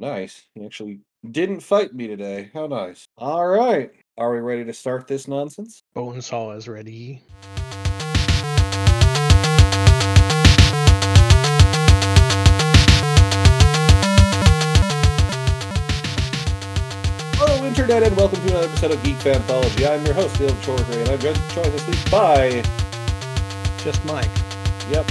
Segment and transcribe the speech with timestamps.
[0.00, 0.46] Nice.
[0.54, 1.00] He actually
[1.30, 2.50] didn't fight me today.
[2.54, 3.04] How nice.
[3.18, 3.90] All right.
[4.16, 5.82] Are we ready to start this nonsense?
[5.94, 7.22] Bonesaw is ready.
[17.36, 19.86] Hello, Internet, and welcome to another episode of Geek Fanthology.
[19.86, 22.62] I'm your host, Neil Chorley, and I'm joined this week by.
[23.84, 24.30] Just Mike.
[24.88, 25.10] Yep.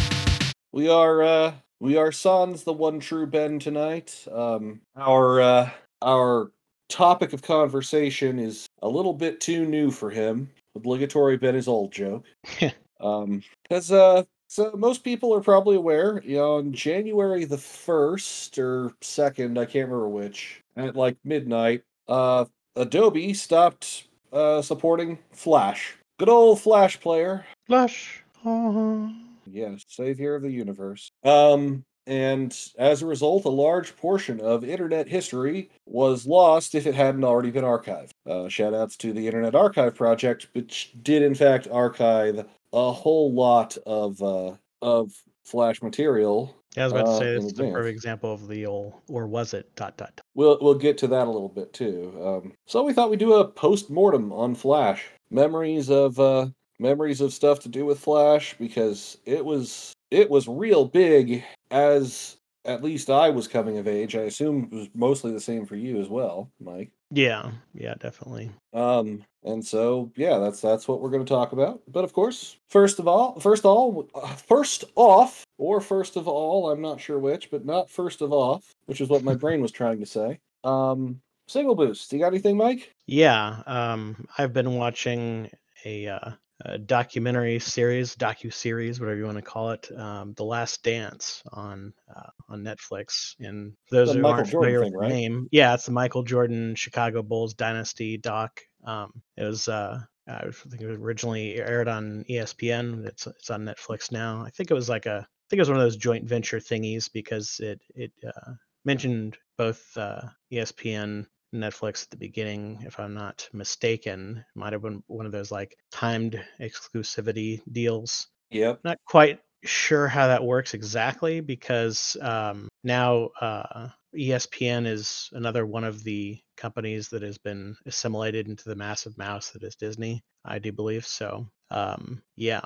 [0.72, 4.26] We are uh we are Sans the one true Ben tonight.
[4.32, 5.70] Um our uh
[6.02, 6.52] our
[6.90, 10.50] topic of conversation is a little bit too new for him.
[10.76, 12.26] Obligatory Ben is old joke.
[13.00, 18.58] um because uh so most people are probably aware, you know, on January the first
[18.58, 25.96] or second, I can't remember which, at like midnight, uh Adobe stopped uh supporting Flash.
[26.18, 27.46] Good old Flash player.
[27.68, 28.24] Flash.
[28.44, 29.10] Uh-huh.
[29.52, 31.12] Yes, savior of the universe.
[31.24, 36.96] Um, and as a result, a large portion of internet history was lost if it
[36.96, 38.10] hadn't already been archived.
[38.28, 43.32] Uh, shout outs to the Internet Archive Project, which did in fact archive a whole
[43.32, 45.12] lot of uh, of
[45.44, 46.56] Flash material.
[46.76, 48.94] Yeah, I was about to uh, say this is a perfect example of the old
[49.08, 50.26] or was it dot dot dot.
[50.34, 52.14] We'll we'll get to that a little bit too.
[52.24, 56.48] Um, so we thought we'd do a post mortem on Flash, memories of uh,
[56.80, 62.38] memories of stuff to do with Flash because it was it was real big as
[62.66, 64.16] at least I was coming of age.
[64.16, 66.92] I assume it was mostly the same for you as well, Mike.
[67.12, 68.52] Yeah, yeah, definitely.
[68.74, 71.82] Um, and so yeah, that's that's what we're going to talk about.
[71.88, 74.10] But of course, first of all, first all,
[74.48, 78.74] first off, or first of all, I'm not sure which, but not first of off,
[78.86, 80.40] which is what my brain was trying to say.
[80.64, 82.10] Um, signal boost.
[82.10, 82.94] Do you got anything, Mike?
[83.08, 85.50] Yeah, um, I've been watching
[85.86, 86.32] a, uh,
[86.66, 91.42] a documentary series, docu series, whatever you want to call it, um, "The Last Dance"
[91.52, 93.36] on uh, on Netflix.
[93.40, 95.10] And for those who Michael aren't Jordan familiar thing, with right?
[95.10, 98.60] the name, yeah, it's the Michael Jordan Chicago Bulls dynasty doc.
[98.84, 103.06] Um, it was uh, I think it was originally aired on ESPN.
[103.06, 104.44] It's it's on Netflix now.
[104.46, 106.60] I think it was like a I think it was one of those joint venture
[106.60, 108.52] thingies because it it uh,
[108.86, 110.22] mentioned both uh,
[110.52, 114.44] ESPN Netflix at the beginning, if I'm not mistaken.
[114.56, 118.28] Might have been one of those like timed exclusivity deals.
[118.52, 118.82] Yep.
[118.84, 125.84] Not quite sure how that works exactly because um, now uh, ESPN is another one
[125.84, 130.22] of the companies that has been assimilated into the massive mouse that is Disney.
[130.46, 131.50] I do believe so.
[131.72, 132.62] Um, yeah.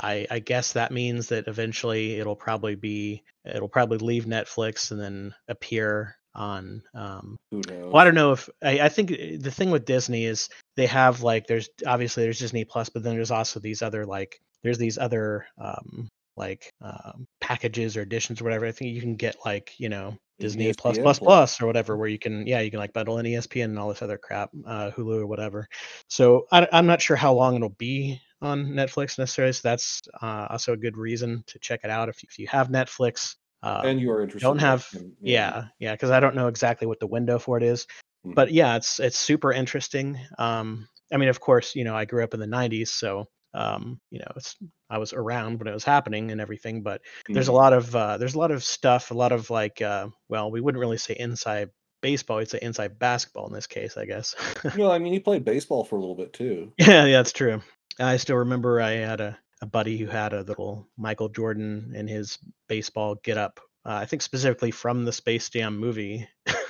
[0.00, 5.00] I, I guess that means that eventually it'll probably be it'll probably leave Netflix and
[5.00, 9.70] then appear on um, well, I don't know if I, I think uh, the thing
[9.70, 13.60] with Disney is they have like there's obviously there's Disney Plus, but then there's also
[13.60, 18.64] these other like there's these other um like um, packages or editions or whatever.
[18.64, 21.26] I think you can get like you know Disney Plus ESPN Plus Plus.
[21.26, 23.88] Plus or whatever, where you can yeah you can like bundle in ESPN and all
[23.88, 25.68] this other crap, uh, Hulu or whatever.
[26.08, 29.52] So I, I'm not sure how long it'll be on Netflix necessarily.
[29.52, 32.46] So that's uh, also a good reason to check it out if you, if you
[32.46, 33.34] have Netflix.
[33.62, 34.46] Um, and you are interested.
[34.46, 37.62] don't have and, yeah yeah because i don't know exactly what the window for it
[37.64, 37.86] is
[38.26, 38.34] Mhm.
[38.34, 42.22] but yeah it's it's super interesting um i mean of course you know i grew
[42.24, 44.56] up in the 90s so um you know it's
[44.90, 47.54] i was around when it was happening and everything but there's a Mhm.
[47.54, 50.60] lot of uh there's a lot of stuff a lot of like uh well we
[50.60, 51.70] wouldn't really say inside
[52.00, 54.34] baseball we'd say inside basketball in this case i guess
[54.76, 56.72] No, I mean he played baseball for a little bit too.
[56.78, 57.60] yeah, yeah, that's true.
[57.98, 62.06] I still remember I had a, a buddy who had a little Michael Jordan in
[62.06, 62.38] his
[62.68, 63.60] baseball get up.
[63.84, 66.28] Uh, I think specifically from the Space Jam movie.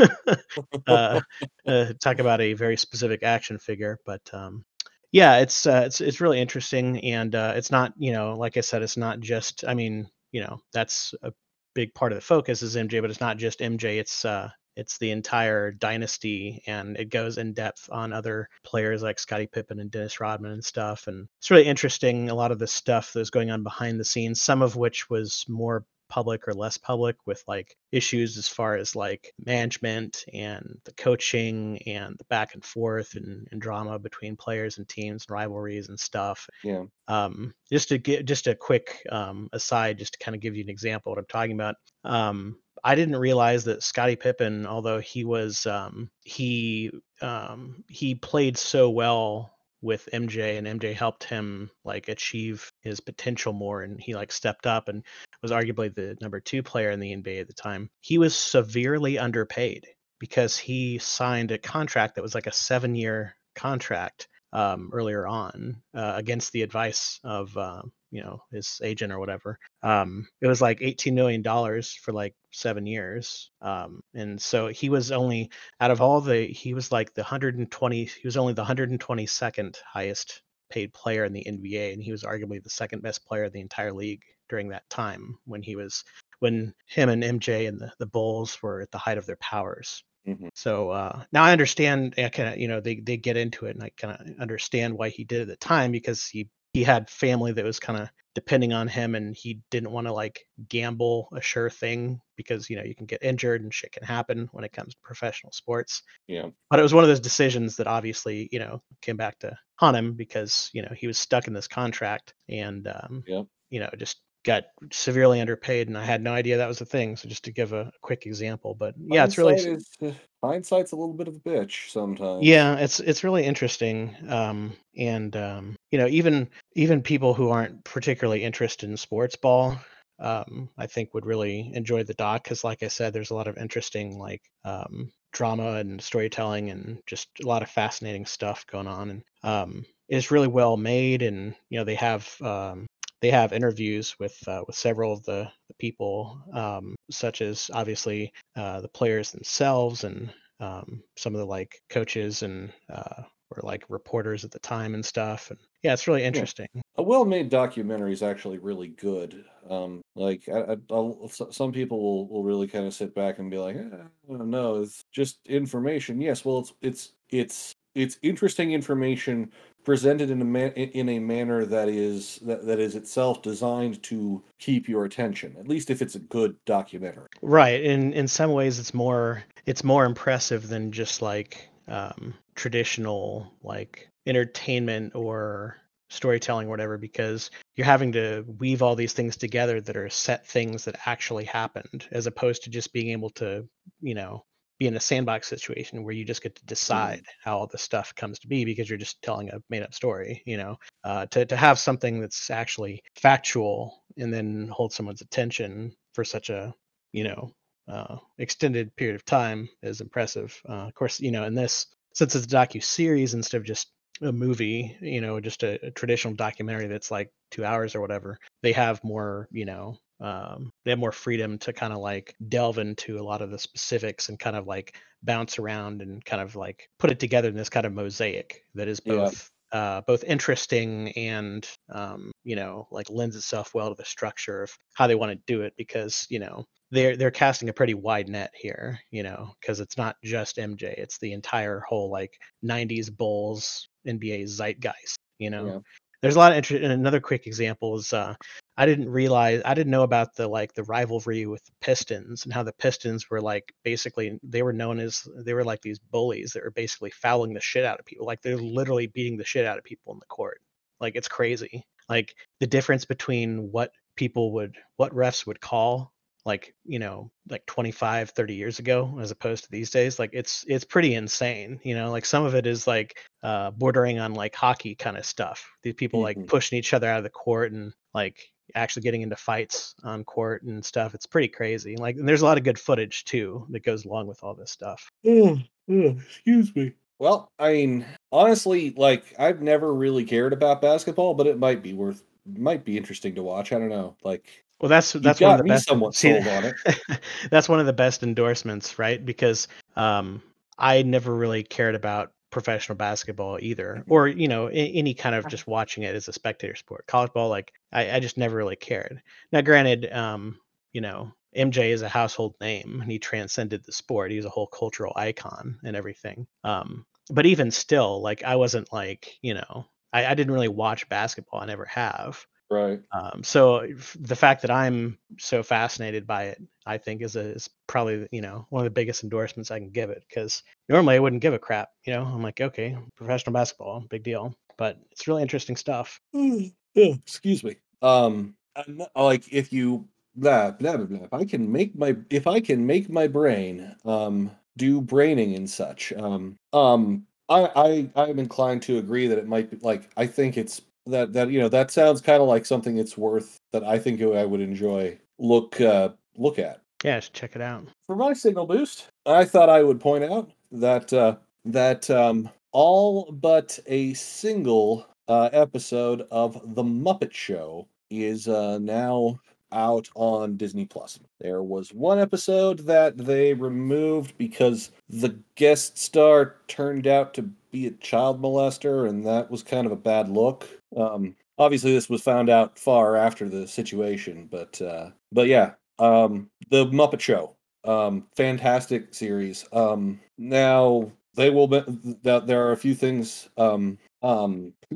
[0.87, 1.21] uh,
[1.67, 4.65] uh, talk about a very specific action figure, but um,
[5.11, 8.61] yeah, it's uh, it's it's really interesting, and uh, it's not you know like I
[8.61, 9.65] said, it's not just.
[9.67, 11.33] I mean, you know, that's a
[11.75, 13.99] big part of the focus is MJ, but it's not just MJ.
[13.99, 19.19] It's uh, it's the entire dynasty, and it goes in depth on other players like
[19.19, 21.07] Scottie Pippen and Dennis Rodman and stuff.
[21.09, 22.31] And it's really interesting.
[22.31, 25.45] A lot of the stuff that's going on behind the scenes, some of which was
[25.49, 30.93] more public or less public with like issues as far as like management and the
[30.95, 35.91] coaching and the back and forth and, and drama between players and teams and rivalries
[35.91, 36.85] and stuff Yeah.
[37.09, 40.63] um, just to get just a quick um, aside, just to kind of give you
[40.63, 41.75] an example of what I'm talking about.
[42.05, 46.91] Um, I didn't realize that Scottie Pippen, although he was um, he
[47.21, 53.53] um, he played so well with MJ, and MJ helped him like achieve his potential
[53.53, 55.05] more, and he like stepped up and
[55.43, 57.91] was arguably the number two player in the NBA at the time.
[58.01, 59.87] He was severely underpaid
[60.19, 65.83] because he signed a contract that was like a seven year contract um, earlier on
[65.95, 69.59] uh, against the advice of uh, you know his agent or whatever.
[69.83, 74.89] Um, it was like 18 million dollars for like seven years, um, and so he
[74.89, 75.51] was only
[75.81, 80.43] out of all the he was like the 120 he was only the 122nd highest
[80.71, 83.61] paid player in the NBA, and he was arguably the second best player in the
[83.61, 86.05] entire league during that time when he was
[86.41, 90.03] when him and MJ and the, the Bulls were at the height of their powers.
[90.29, 90.51] Mhm.
[90.55, 92.15] So uh, now I understand.
[92.19, 94.99] I kind of, you know, they they get into it, and I kind of understand
[94.99, 97.99] why he did it at the time because he he had family that was kind
[98.01, 102.69] of depending on him, and he didn't want to like gamble a sure thing because
[102.69, 105.53] you know you can get injured and shit can happen when it comes to professional
[105.53, 106.03] sports.
[106.27, 106.51] Yeah.
[106.71, 109.97] But it was one of those decisions that obviously you know came back to haunt
[109.97, 113.47] him because you know he was stuck in this contract and um, Yep.
[113.71, 117.17] you know just got severely underpaid, and I had no idea that was a thing.
[117.17, 120.93] So just to give a quick example, but yeah, it's really Hindsight is, uh, hindsight's
[120.93, 122.45] a little bit of a bitch sometimes.
[122.45, 127.85] yeah, it's it's really interesting, um, and um, you know, even even people who aren't
[127.85, 129.79] particularly interested in sports ball,
[130.19, 133.49] um, I think would really enjoy the doc because, like I said, there's a lot
[133.49, 138.87] of interesting like um, drama and storytelling and just a lot of fascinating stuff going
[138.87, 142.87] on, and um, it's really well made, and you know, they have um,
[143.21, 148.33] they have interviews with uh, with several of the, the people, um, such as obviously
[148.57, 153.85] uh, the players themselves and um, some of the like coaches and uh, or like
[153.89, 155.51] reporters at the time and stuff.
[155.51, 156.69] And yeah, it's really interesting.
[156.97, 159.45] A well-made documentary is actually really good.
[159.71, 163.59] Um, like I, I, some people will, will really kind of sit back and be
[163.59, 166.21] like, eh, I don't know, it's just information.
[166.21, 169.51] Yes, well, it's it's it's it's interesting information
[169.89, 174.45] presented in a man, in a manner that is that, that is itself designed to
[174.59, 175.57] keep your attention.
[175.59, 177.29] At least if it's a good documentary.
[177.41, 177.83] Right.
[177.83, 184.11] In in some ways, it's more it's more impressive than just like um, traditional like
[184.27, 185.79] entertainment or
[186.11, 190.47] storytelling or whatever because you're having to weave all these things together that are set
[190.47, 193.67] things that actually happened as opposed to just being able to
[194.01, 194.45] you know
[194.79, 198.15] be in a sandbox situation where you just get to decide how all this stuff
[198.15, 200.77] comes to be because you're just telling a made up story you know?
[201.05, 206.51] Uh, to, to have something that's actually factual and then hold someone's attention for such
[206.51, 206.75] a
[207.13, 207.53] you know
[207.89, 210.61] uh, extended period of time is impressive.
[210.69, 213.93] Uh, of course you know in this since it's a docu series instead of just
[214.23, 218.37] a movie you know just a, a traditional documentary that's like two hours or whatever
[218.63, 222.79] they have more you know um, they have more freedom to kind of like delve
[222.79, 226.57] into a lot of the specifics and kind of like bounce around and kind of
[226.57, 229.17] like put it together in this kind of mosaic that is Yeah.
[229.17, 234.63] both uh, both interesting and um, you know like lends itself well to the structure
[234.63, 237.95] of how they want to do it because you know they're they're casting a pretty
[237.95, 242.33] wide net here you know because it's not just mj it's the entire whole like
[242.65, 245.79] 90s bulls nba zeitgeist you know Yeah.
[246.23, 248.35] there's a lot of interest and another quick example is uh
[248.79, 252.53] i didn't realize i didn't know about the like the rivalry with the pistons and
[252.55, 256.53] how the pistons were like basically they were known as they were like these bullies
[256.53, 259.67] that were basically fouling the shit out of people like they're literally beating the shit
[259.67, 260.61] out of people in the court.
[261.01, 261.85] Like it's crazy.
[262.09, 266.13] Like the difference between what people would what refs would call
[266.45, 270.65] like you know like 25 30 years ago as opposed to these days like it's
[270.69, 272.11] it's pretty insane you know?
[272.11, 275.71] Like some of it is like uh bordering on like hockey kind of stuff.
[275.83, 276.47] These people like Mhm.
[276.47, 278.39] pushing each other out of the court and like
[278.75, 282.45] actually getting into fights on court and stuff it's pretty crazy like and there's a
[282.45, 286.93] lot of good footage too that goes along with all this stuff Oh, excuse me.
[287.19, 291.93] Well, I mean, honestly, like I've never really cared about basketball, but it might be
[291.93, 292.23] worth,
[292.57, 293.73] might be interesting to watch.
[293.73, 294.17] I don't know.
[294.23, 297.21] Like well that's that's one of the best somewhat see, sold on it.
[297.51, 300.41] that's one of the best endorsements right because um
[300.79, 304.11] i never really cared about professional basketball either Mhm.
[304.11, 307.07] or you know any kind of just watching it as a spectator sport.
[307.07, 309.23] College ball like i, I just never really cared.
[309.53, 310.59] Now granted um
[310.93, 314.31] you know mj is a household name and he transcended the sport.
[314.31, 316.47] He's a whole cultural icon and everything.
[316.65, 321.09] Um but even still like i wasn't like you know i, I didn't really watch
[321.09, 321.61] basketball.
[321.61, 323.01] I never have Right.
[323.13, 327.41] um, so f- the fact that I'm so fascinated by it, I think, is a,
[327.41, 331.17] is probably you know one of the biggest endorsements I can give it because normally
[331.17, 331.91] I wouldn't give a crap.
[332.05, 336.21] You know, I'm like, okay, professional basketball, big deal, but it's really interesting stuff.
[336.35, 336.61] Oh,
[336.95, 337.77] excuse me.
[338.03, 340.07] Um, I'm not- like if you
[340.37, 341.25] blah blah blah blah.
[341.25, 345.69] If I can make my if I can make my brain um do braining and
[345.69, 346.13] such.
[346.13, 350.57] Um, um, I I I'm inclined to agree that it might be like I think
[350.57, 353.99] it's that that you know that sounds kind of like something it's worth that I
[353.99, 356.81] think I would enjoy look uh look at.
[357.05, 357.87] Yeah, just check it out.
[358.07, 363.31] For my signal boost, I thought I would point out that uh, that um, all
[363.31, 369.39] but a single uh, episode of The Muppet Show is uh, now
[369.71, 371.21] out on Disney Plus.
[371.41, 377.87] There was one episode that they removed because the guest star turned out to be
[377.87, 380.69] a child molester, and that was kind of a bad look.
[380.97, 386.49] Um, obviously, this was found out far after the situation, but uh, but yeah, um,
[386.71, 389.65] the Muppet Show, um, fantastic series.
[389.73, 391.83] Um, now they will be
[392.23, 393.49] that there are a few things.
[393.57, 394.73] Um, um,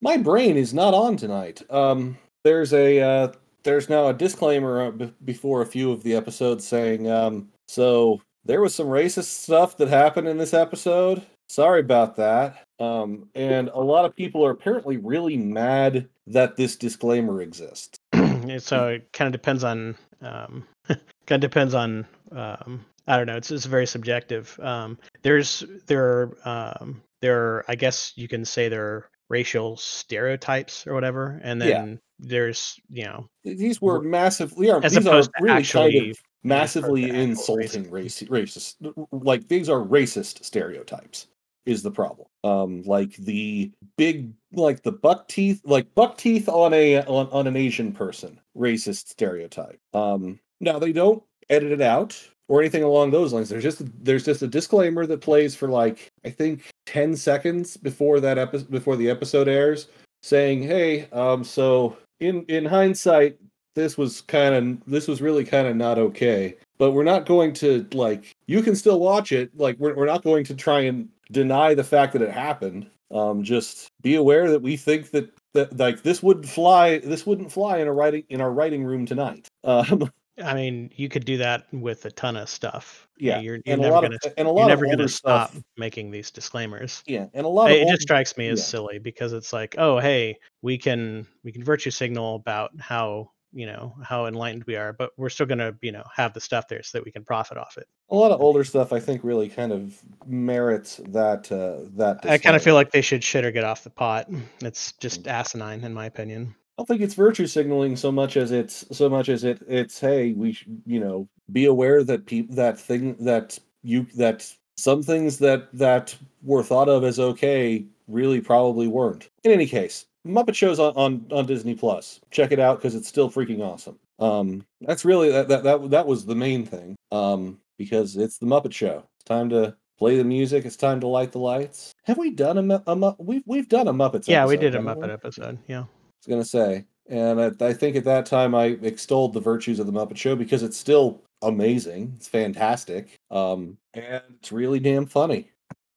[0.00, 1.62] my brain is not on tonight.
[1.70, 3.32] Um, there's a uh,
[3.62, 8.60] there's now a disclaimer uh, before a few of the episodes saying, um, so there
[8.60, 11.24] was some racist stuff that happened in this episode.
[11.48, 12.66] Sorry about that.
[12.80, 17.98] Um, and a lot of people are apparently really mad that this disclaimer exists.
[18.58, 23.36] so it kind of depends on um, kind of depends on um, I don't know.
[23.36, 24.58] It's it's very subjective.
[24.60, 26.04] Um, there's there
[26.44, 31.40] are um, there are, I guess you can say there are racial stereotypes or whatever,
[31.42, 31.96] and then Yeah.
[32.18, 36.16] there's you know These were massively are as these are opposed to really kind of
[36.42, 38.74] massively insulting race racist
[39.10, 41.26] like these are racist stereotypes
[41.66, 42.28] is the problem.
[42.42, 47.46] Um like the big like the buck teeth like buck teeth on a on, on
[47.46, 49.80] an asian person racist stereotype.
[49.92, 52.18] Um now they don't edit it out
[52.48, 53.48] or anything along those lines.
[53.48, 58.20] There's just there's just a disclaimer that plays for like i think 10 seconds before
[58.20, 59.88] that episode before the episode airs
[60.22, 63.38] saying hey um so in in hindsight
[63.74, 67.52] this was kind of this was really kind of not okay but we're not going
[67.52, 71.08] to like you can still watch it like we're, we're not going to try and
[71.32, 75.76] deny the fact that it happened um just be aware that we think that that
[75.78, 79.48] like this would fly this wouldn't fly in a writing in our writing room tonight
[79.64, 80.10] um
[80.42, 83.06] I mean, you could do that with a ton of stuff.
[83.18, 85.62] Yeah, you're, you're never gonna of and a you're lot of never gonna stop stuff
[85.76, 87.04] making these disclaimers.
[87.06, 88.64] yeah and a lot It, of it just strikes me as yeah.
[88.64, 93.66] silly because it's like, oh, hey, we can we can virtue signal about how you
[93.66, 96.82] know how enlightened we are, but we're still gonna you know have the stuff there
[96.82, 97.86] so that we can profit off it.
[98.10, 102.38] a lot of older stuff i think really kind of merits that uh that I
[102.38, 104.28] kind of feel like they should shit or get off the pot.
[104.60, 104.98] It's Mm.
[105.00, 106.54] just asinine, in my opinion.
[106.76, 110.00] I don't think it's virtue signaling so much as it's so much as it it's
[110.00, 115.02] hey we sh- you know be aware that people that thing that you that some
[115.02, 119.30] things that that were thought of as okay really probably weren't.
[119.44, 122.20] In any case, Muppet Show's on on, on Disney Plus.
[122.30, 123.98] Check it out because it's still freaking awesome.
[124.18, 126.96] Um, that's really that, that that that was the main thing.
[127.12, 129.04] Um, because it's the Muppet Show.
[129.16, 130.64] It's time to play the music.
[130.64, 131.92] It's time to light the lights.
[132.04, 134.28] Have we done a, Mu- a we've we've done a Muppets?
[134.28, 135.06] Yeah, we did a haven't we?
[135.06, 135.58] Muppet episode.
[135.66, 135.80] Yeah.
[135.80, 135.86] I
[136.26, 139.86] was gonna say, and I, I think at that time I extolled the virtues of
[139.86, 142.14] the Muppet Show because it's still amazing.
[142.16, 145.50] It's fantastic, um, and it's really damn funny.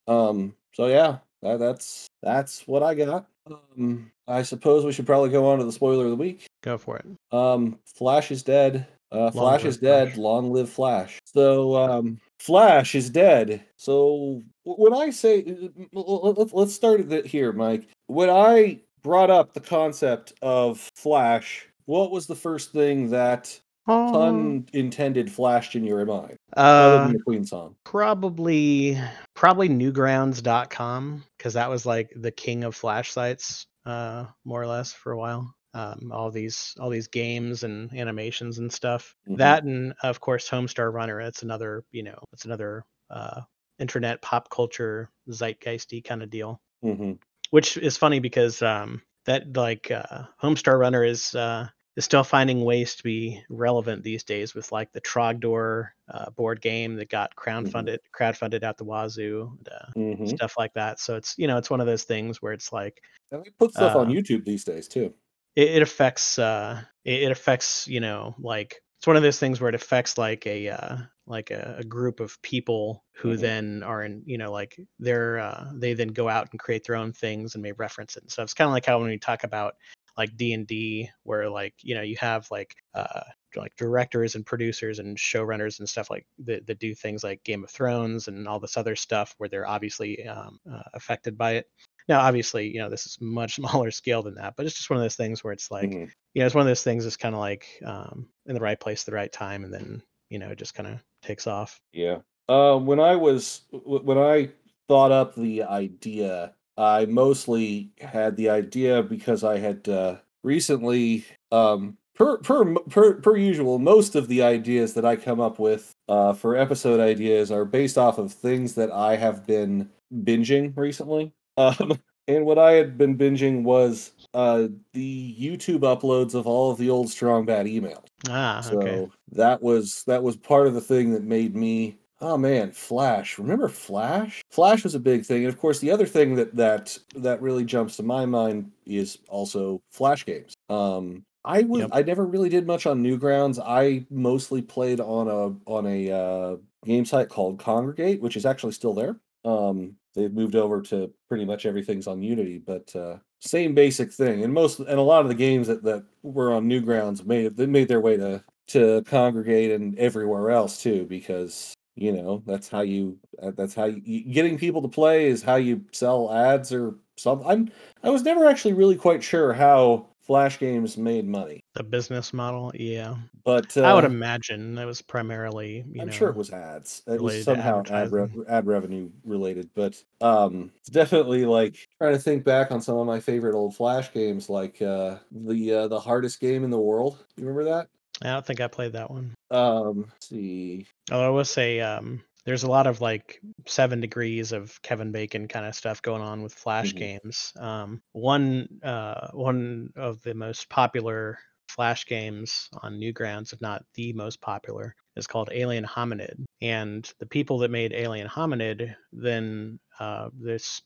[0.07, 3.27] Um, so yeah, that, that's that's what I got.
[3.77, 6.47] Um, I suppose we should probably go on to the spoiler of the week.
[6.61, 7.05] Go for it.
[7.31, 8.87] Um, Flash is dead.
[9.11, 10.09] Uh, Flash is dead.
[10.09, 10.17] Flash.
[10.17, 11.19] Long live Flash.
[11.25, 13.63] So, um, Flash is dead.
[13.77, 17.87] So, when I say, l- let's start it here, Mike.
[18.07, 24.65] When I brought up the concept of Flash, what was the first thing that pun
[24.73, 27.73] intended flashed in your mind, other Uh, than the Queen song?
[27.85, 28.99] probably
[29.33, 34.91] probably newgrounds.com because that was like the king of flash sites uh more or less
[34.91, 35.55] for a while.
[35.73, 39.15] Um all these all these games and animations and stuff.
[39.29, 39.37] Mhm.
[39.37, 41.21] that and of course homestar runner.
[41.21, 43.41] It's another you know it's another uh
[43.79, 46.59] internet pop culture zeitgeisty kind of deal.
[46.81, 47.13] Hmm
[47.51, 52.63] which is funny because um that like uh homestar runner is uh is still finding
[52.63, 57.35] ways to be relevant these days with like the Trogdor uh, board game that got
[57.35, 61.57] crowdfunded crowdfunded out the wazoo and, uh, hmm stuff like that so it's you know
[61.57, 63.01] it's one of those things where it's like
[63.31, 65.13] And they put stuff on Uh, YouTube these days too.
[65.55, 69.59] it, it affects uh it, it affects you know like it's one of those things
[69.59, 73.41] where it affects like a uh like a, a group of people who Mhm.
[73.41, 76.95] then are in you know like they're uh they then go out and create their
[76.95, 79.17] own things and may reference it and stuff it's kind of like how when we
[79.17, 79.75] talk about
[80.17, 83.21] like d&d where like you know you have like uh
[83.55, 87.63] like directors and producers and showrunners and stuff like that, that do things like game
[87.63, 91.67] of thrones and all this other stuff where they're obviously um, uh, affected by it
[92.07, 94.97] now obviously you know this is much smaller scale than that but it's just one
[94.97, 96.11] of those things where it's like Mhm.
[96.33, 98.79] you know it's one of those things that's kind of like um, in the right
[98.79, 101.81] place at the right time and then you know it just kind of takes off
[101.93, 102.21] Yeah.
[102.49, 104.51] Uh, when I was when I
[104.87, 111.97] thought up the idea, I mostly had the idea because I had uh, recently, um,
[112.15, 116.33] per, per per per usual, most of the ideas that I come up with uh,
[116.33, 121.33] for episode ideas are based off of things that I have been binging recently.
[121.59, 126.77] Um, and what I had been binging was uh, the YouTube uploads of all of
[126.77, 128.05] the old Strong Bad emails.
[128.29, 129.09] Ah, So okay.
[129.31, 133.37] that was that was part of the thing that made me oh man, Flash.
[133.37, 134.43] Remember Flash?
[134.49, 135.45] Flash was a big thing.
[135.45, 139.17] And of course the other thing that that that really jumps to my mind is
[139.29, 140.55] also Flash games.
[140.69, 141.89] Um I was Yep.
[141.93, 143.57] I never really did much on Newgrounds.
[143.65, 148.73] I mostly played on a on a uh, game site called Kongregate, which is actually
[148.73, 149.15] still there.
[149.45, 154.43] Um, they've moved over to pretty much everything's on Unity, but uh, same basic thing.
[154.43, 157.65] And most and a lot of the games that, that were on Newgrounds made they
[157.65, 162.81] made their way to to Kongregate and everywhere else too, because you know that's how
[162.81, 166.95] you uh, that's how you, getting people to play is how you sell ads or
[167.17, 167.47] something.
[167.47, 167.71] I'm
[168.03, 172.73] I was never actually really quite sure how Flash games made money, The business model,
[172.75, 173.15] yeah.
[173.45, 177.01] but uh, I would imagine that was primarily, you I'm know, sure it was ads.
[177.07, 182.19] It was somehow ad, re- ad revenue related, but um, it's definitely like trying to
[182.19, 185.99] think back on some of my favorite old Flash games, like uh, the uh, the
[185.99, 187.23] hardest game in the world.
[187.37, 187.87] You remember that?
[188.21, 189.33] I don't think I played that one.
[189.51, 190.87] Um, let's see.
[191.11, 195.47] Although I will say, um, there's a lot of like seven degrees of Kevin Bacon
[195.47, 196.97] kind of stuff going on with Flash Mhm.
[196.97, 197.53] games.
[197.59, 204.13] Um, one uh, one of the most popular Flash games on Newgrounds, if not the
[204.13, 206.45] most popular, is called Alien Hominid.
[206.61, 210.81] And the people that made Alien Hominid, then uh, this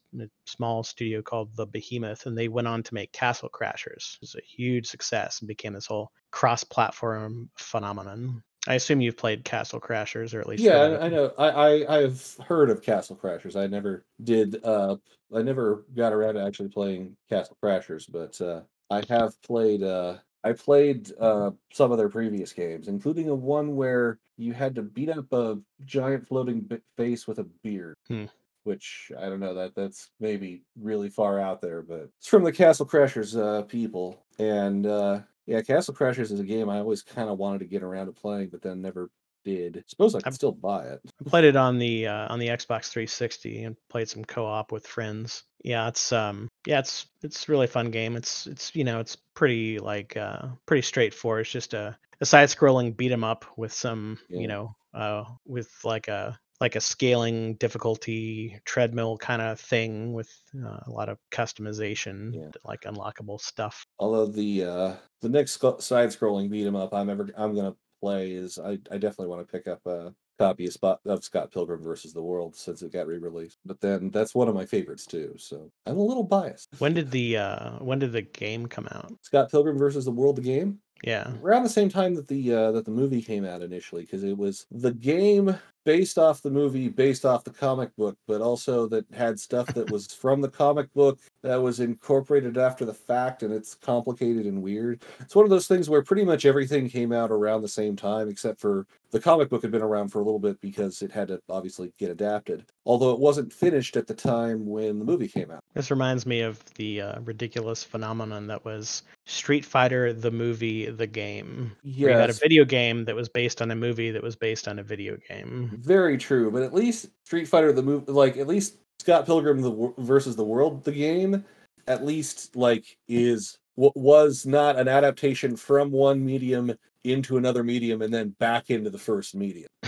[0.46, 4.16] small studio called The Behemoth, and they went on to make Castle Crashers.
[4.16, 8.44] It was a huge success and became this whole cross-platform phenomenon.
[8.68, 10.78] I assume you've played Castle Crashers, or at least Yeah.
[10.78, 11.34] I, I know.
[11.38, 13.56] I, I I've heard of Castle Crashers.
[13.56, 14.64] I never did.
[14.64, 14.98] Uh,
[15.36, 19.82] I never got around to actually playing Castle Crashers, but uh, I have played.
[19.82, 24.76] Uh, I played uh, some of their previous games, including a one where you had
[24.76, 27.96] to beat up a giant floating bi- face with a beard.
[28.08, 28.26] Hmm.
[28.64, 32.52] Which I don't know that that's maybe really far out there, but it's from the
[32.52, 37.28] Castle Crashers uh, people, and uh, yeah, Castle Crashers is a game I always kind
[37.28, 39.10] of wanted to get around to playing, but then never
[39.44, 39.84] did.
[39.88, 41.02] Suppose I could I've- still buy it.
[41.26, 44.86] I played it on the uh, on the Xbox 360 and played some co-op with
[44.88, 45.44] friends.
[45.64, 48.16] Yeah, it's um yeah, it's it's a really fun game.
[48.16, 51.42] It's it's you know, it's pretty like uh pretty straightforward.
[51.42, 54.40] It's just a a side-scrolling beat 'em up with some, Yeah.
[54.42, 60.30] you know, uh with like a like a scaling difficulty treadmill kind of thing with
[60.64, 62.50] uh, a lot of customization, Yeah.
[62.64, 63.84] like unlockable stuff.
[64.00, 68.32] Although the uh, the next side scrolling beat 'em up I'm ever I'm gonna play
[68.32, 71.82] is I, I definitely want to pick up a copy of Spot of Scott Pilgrim
[71.84, 73.60] versus the World since it got re released.
[73.64, 76.70] But then that's one of my favorites too, so I'm a little biased.
[76.80, 79.12] When did the uh when did the game come out?
[79.22, 81.32] Scott Pilgrim versus the World, the game, Yeah.
[81.44, 84.36] around the same time that the uh, that the movie came out initially, because it
[84.38, 89.06] was the game based off the movie, based off the comic book, but also that
[89.14, 93.54] had stuff that was from the comic book that was incorporated after the fact, and
[93.54, 95.04] it's complicated and weird.
[95.20, 98.30] It's one of those things where pretty much everything came out around the same time,
[98.30, 101.28] except for the comic book had been around for a little bit because it had
[101.28, 102.66] to obviously get adapted.
[102.86, 105.60] Although it wasn't finished at the time when the movie came out.
[105.74, 111.08] This reminds me of the uh, ridiculous phenomenon that was Street Fighter the movie, the
[111.08, 111.72] game.
[111.84, 114.80] You had a video game that was based on a movie that was based on
[114.80, 115.72] a video game.
[115.82, 119.94] Very true, but at least Street Fighter the movie, like at least Scott Pilgrim the
[119.98, 121.44] versus the World, the game,
[121.88, 128.02] at least like is what was not an adaptation from one medium into another medium
[128.02, 129.70] and then back into the first medium.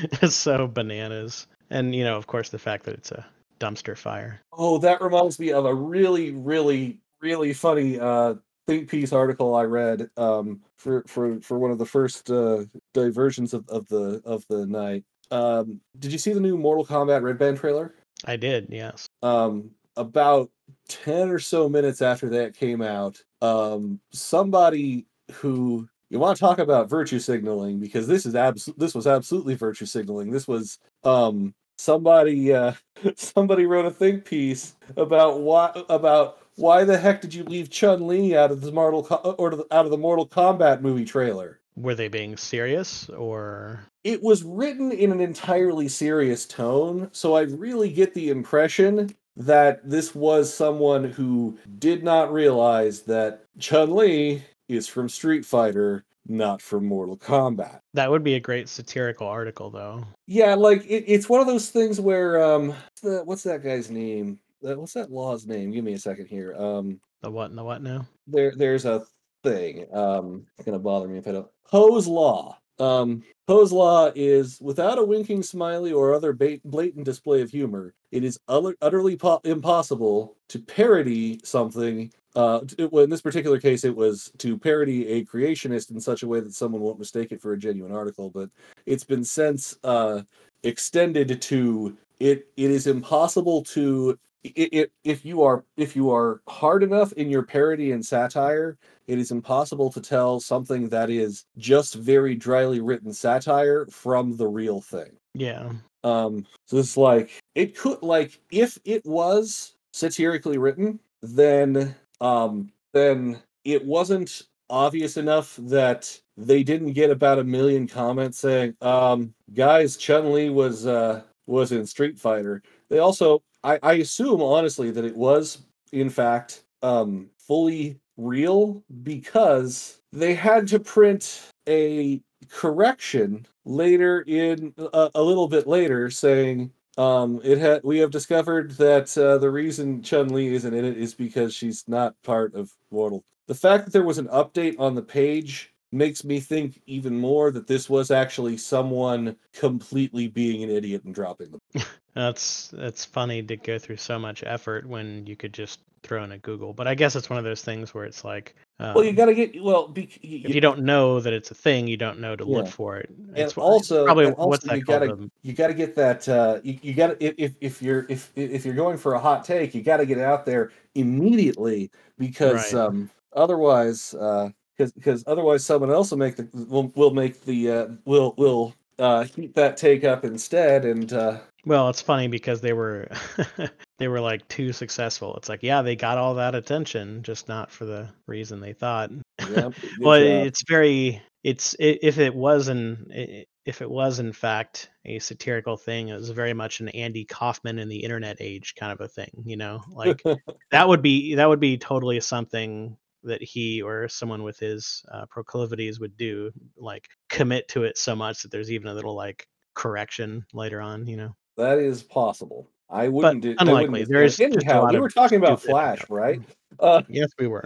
[0.00, 1.46] it's so bananas.
[1.70, 3.24] And, you know, of course, the fact that it's a
[3.60, 4.40] dumpster fire.
[4.52, 8.34] Oh, that reminds me of a really, really, really funny uh
[8.66, 13.54] think piece article I read um for for for one of the first uh diversions
[13.54, 15.04] of, of the of the night.
[15.30, 17.94] Um did you see the new Mortal Kombat Red Band trailer?
[18.24, 19.08] I did, yes.
[19.22, 20.50] um about
[20.88, 26.58] 10 or so minutes after that came out um somebody who you want to talk
[26.58, 31.54] about virtue signaling because this is abs- this was absolutely virtue signaling this was um
[31.78, 32.72] somebody uh
[33.16, 38.06] somebody wrote a think piece about what about why the heck did you leave Chun
[38.06, 41.94] Li out of the Mortal Co- or out of the Mortal Kombat movie trailer Were
[41.94, 47.90] they being serious or it was written in an entirely serious tone, so I really
[47.92, 54.88] get the impression that this was someone who did not realize that Chun Li is
[54.88, 57.80] from Street Fighter, not from Mortal Kombat.
[57.94, 60.04] that would be a great satirical article though.
[60.26, 64.38] Yeah, like it, it's one of those things where um, the, what's that guy's name?
[64.66, 65.70] Uh, What's that law's name?
[65.70, 66.54] Give me a second here.
[66.54, 68.06] Um, The what and the what now?
[68.26, 69.04] there there's a
[69.44, 69.86] thing.
[69.92, 71.48] Um, it's gonna bother me if I don't.
[71.70, 72.58] Poe's law.
[72.78, 77.92] Um, Poe's law is without a winking smiley or other bait, blatant display of humor,
[78.12, 82.12] it is utter- utterly po- impossible to parody something.
[82.36, 86.22] Uh, t- well, in this particular case, it was to parody a creationist in such
[86.22, 88.30] a way that someone won't mistake it for a genuine article.
[88.30, 88.48] But
[88.86, 90.22] it's been since uh,
[90.62, 92.46] extended to it.
[92.56, 97.28] It is impossible to i- i- if you are if you are hard enough in
[97.28, 102.80] your parody and satire it is impossible to tell something that is just very dryly
[102.80, 105.10] written satire from the real thing.
[105.34, 105.72] Yeah.
[106.04, 113.38] Um, so it's like it could like if it was satirically written, then um, then
[113.64, 119.96] it wasn't obvious enough that they didn't get about a million comments saying, um, "Guys,
[119.96, 125.04] Chun Li was uh, was in Street Fighter." They also, I, I assume honestly that
[125.04, 125.58] it was
[125.92, 135.10] in fact um, fully real because they had to print a correction later in uh,
[135.14, 140.02] a little bit later saying um it had we have discovered that uh, the reason
[140.02, 143.92] chun li isn't in it is because she's not part of mortal the fact that
[143.92, 148.10] there was an update on the page makes me think even more that this was
[148.10, 151.60] actually someone completely being an idiot and dropping them
[152.14, 156.32] That's that's funny to go through so much effort when you could just throw in
[156.32, 156.72] a Google.
[156.72, 159.34] But I guess it's one of those things where it's like, um, well you gotta
[159.34, 162.44] get well be, if you don't know that it's a thing, you don't know to
[162.44, 163.08] look for it.
[163.36, 165.02] It's wh- also, probably and also what's that you called?
[165.02, 167.82] gotta Um, you got to get that uh you, you got to if if- if
[167.82, 170.44] you're if if you're going for a hot take you got to get it out
[170.44, 172.74] there immediately because Right.
[172.74, 177.70] um otherwise uh because because otherwise someone else will make the will, will make the
[177.70, 182.60] uh will will uh heat that take up instead and uh Well, it's funny because
[182.60, 183.08] they were
[183.98, 185.36] they were like too successful.
[185.36, 189.10] It's like, yeah, they got all that attention, just not for the reason they thought.
[189.50, 189.68] yeah
[190.00, 190.46] well, job.
[190.46, 195.76] it's very it's i- if it was i- if it was in fact a satirical
[195.76, 199.08] thing, it was very much an Andy Kaufman in the internet age kind of a
[199.08, 199.82] thing, you know?
[199.92, 200.22] Like
[200.70, 202.96] that would be that would be totally something
[203.28, 208.14] that he or someone with his uh, proclivities would do, like commit to it so
[208.14, 211.34] much that there's even a little like correction later on, you know.
[211.56, 214.04] that is possible I wouldn't do wouldn't unlikely.
[214.04, 216.10] There's anyhow we were talking about Flash stuff.
[216.10, 216.40] right
[216.80, 217.64] uh Yes, we were.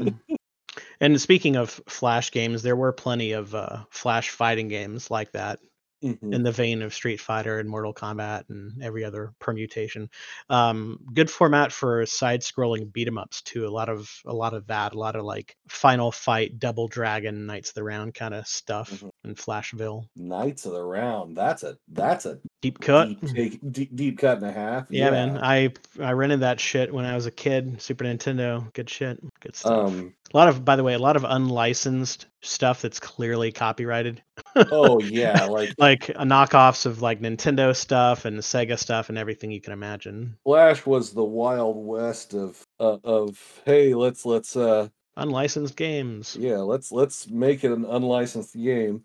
[1.00, 5.60] and speaking of flash games, there were plenty of uh, flash fighting games like that
[6.02, 6.34] mhm.
[6.34, 10.10] in the vein of Street Fighter and Mortal Kombat and every other permutation.
[10.50, 13.66] Um, good format for side-scrolling beat 'em ups too.
[13.66, 14.94] A lot of a lot of that.
[14.94, 18.90] A lot of like Final Fight, Double Dragon, Knights of the Round kind of stuff
[18.90, 19.10] Mhm.
[19.24, 20.06] in Flashville.
[20.16, 23.08] Knights of the Round that's a that's a Deep cut.
[23.34, 25.38] deep, deep deep cut and a half Yeah, man.
[25.38, 27.80] I I rented that shit when I was a kid.
[27.80, 28.72] Super Nintendo.
[28.72, 29.18] Good shit.
[29.40, 29.88] Good stuff.
[29.88, 34.22] um a lot of, by the way, a lot of unlicensed stuff that's clearly copyrighted.
[34.56, 39.50] oh yeah like like uh, knockoffs of like Nintendo stuff and Sega stuff and everything
[39.50, 40.36] you can imagine.
[40.44, 46.36] Flash was the wild west of uh, of hey let's let's uh Unlicensed games.
[46.40, 49.04] yeah let's let's make it an unlicensed game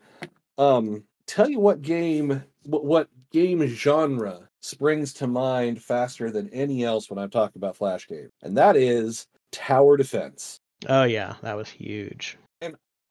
[0.57, 6.85] um tell you what game what, what game genre springs to mind faster than any
[6.85, 11.57] else when i'm talking about flash game and that is tower defense Oh yeah, that
[11.57, 12.37] was huge.